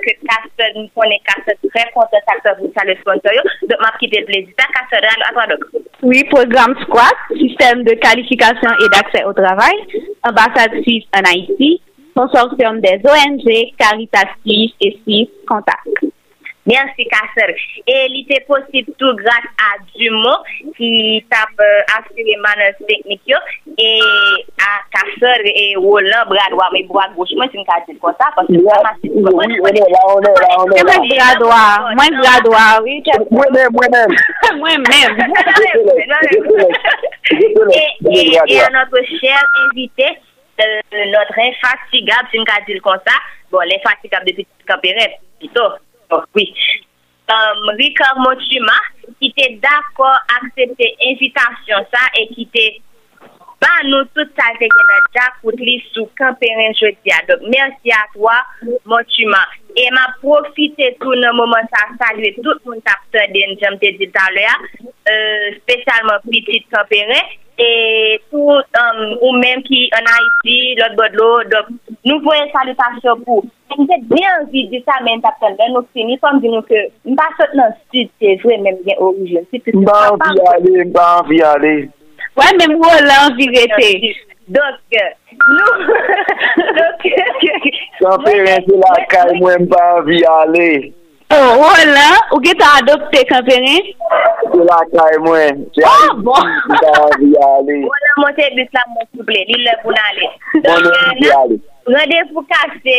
[0.75, 3.41] nous connaissons Castor très content, Castor, vous savez le sponsor, yo.
[3.69, 4.53] Donc, m'a quitté plaisir.
[4.57, 5.63] Ça, Castor, à toi, donc.
[6.03, 9.75] Oui, programme Squat, système de qualification et d'accès au travail,
[10.23, 11.81] ambassade suisse en Haïti,
[12.15, 16.16] consortium des ONG, Caritas Suisse et Suisse Contact.
[16.67, 17.55] Merci, Castor.
[17.87, 20.43] Et il était possible tout grâce à Dumont
[20.75, 23.21] qui tape euh, assuré manœuvre technique
[23.77, 23.99] et
[24.59, 27.29] à Castor et Roland, bras droit, mais bras gauche.
[27.37, 28.73] Moi, c'est une carte comme ça parce que Yeah.
[28.73, 29.23] vraiment, c'est Oui,
[29.63, 30.97] on est là, on est là, on est C'est là.
[30.97, 33.01] moins bras droit, moins bras droit, oui.
[33.31, 34.13] Moi-même, moi-même.
[34.57, 35.17] Moi-même.
[38.11, 39.39] et, à notre cher
[39.71, 40.05] invité,
[40.59, 43.13] euh, notre infatigable, on peut dire comme ça,
[43.51, 44.47] bon, l'infatigable depuis
[45.39, 45.69] plutôt,
[46.35, 46.53] oui.
[47.29, 48.75] Euh, Ricard Motuma
[49.19, 52.63] ki te d'akor aksepte invitasyon sa e ki te
[53.59, 57.19] ban nou tout sa te genan jak kout li sou kamperen jodia.
[57.27, 58.37] Dok, mersi a toa,
[58.87, 59.43] Motuma.
[59.75, 64.07] E ma profite tou nan mouman sa salwe tout moun tapte den jom te di
[64.15, 64.55] talya,
[65.59, 71.29] spesyalman pitit kamperen, e tout um, ou menm ki an Haiti, lot bodlo,
[72.05, 73.45] nou voye salutasyon pou.
[73.73, 76.85] Mwen se dè anvi di sa men tapten den, nou fini fòm di nou ke
[77.09, 79.45] mpa sot nan sud se jwè menm gen orijen.
[79.81, 81.73] Mpa anvi ale, mpa anvi ale.
[82.37, 84.13] Wè menm wò l'anvi rete.
[84.55, 84.99] Dok,
[85.41, 85.73] nou...
[86.77, 87.07] Dok...
[87.99, 90.69] Sanpe rense la kaj mwen mpa anvi ale.
[91.29, 93.87] Oh, wala, ou ge ta adopte kamperen?
[94.47, 95.57] Se la kay mwen.
[95.83, 96.51] Oh, bon.
[96.71, 100.29] Wala monte bis la mwen souple, li le pou nale.
[100.53, 101.57] Moun moun pou nale.
[101.91, 102.95] Rendez-vous kase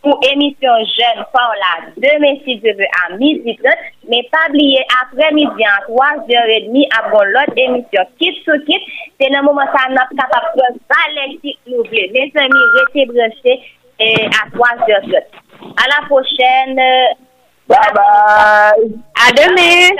[0.00, 5.28] pou emisyon jen pa ou la deme si deve a midi 30, me pabliye apre
[5.36, 8.90] midi an 3h30 ap lot emisyon kit sou kit,
[9.20, 12.08] se nan mouman sa nap kapap kon valen kit nou vle.
[12.16, 13.60] Men se mi rete breche
[14.08, 15.42] a 3h30.
[15.76, 16.86] A la pochen...
[17.68, 18.88] Bye bye.
[19.14, 19.92] A deme.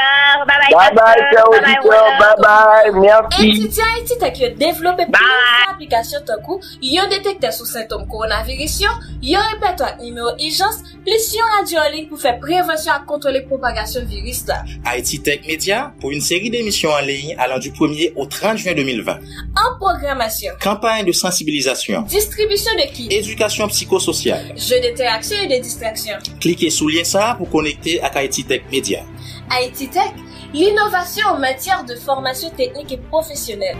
[0.46, 0.72] Bye bye.
[0.72, 1.78] Bye bye.
[2.18, 2.90] Bye bye.
[3.00, 3.50] Merci.
[3.50, 9.92] Etiti Haiti tek yo devlope plis aplikasyon takou, yon detekte sou sintom koronavirisyon, yon repetwa
[10.02, 14.60] ime ou ijans, plis yon radyolik pou fe prevensyon a kontrole propagasyon viris la.
[14.86, 19.28] Haiti Tech Media pou yon seri demisyon anleyin alan du 1er au 30 juan 2020.
[19.58, 20.58] An programasyon.
[20.62, 22.08] Kampany de sensibilizasyon.
[22.10, 23.08] Distribisyon de ki.
[23.18, 24.50] Edukasyon psikososyal.
[24.58, 26.26] Je de teraksyon e de distraksyon.
[26.42, 29.02] Klike sou lien sa pou konekte ak Haiti Tech Media.
[29.50, 30.14] Haiti Tech,
[30.54, 33.76] l'innovation en matière de formation technique et professionnelle.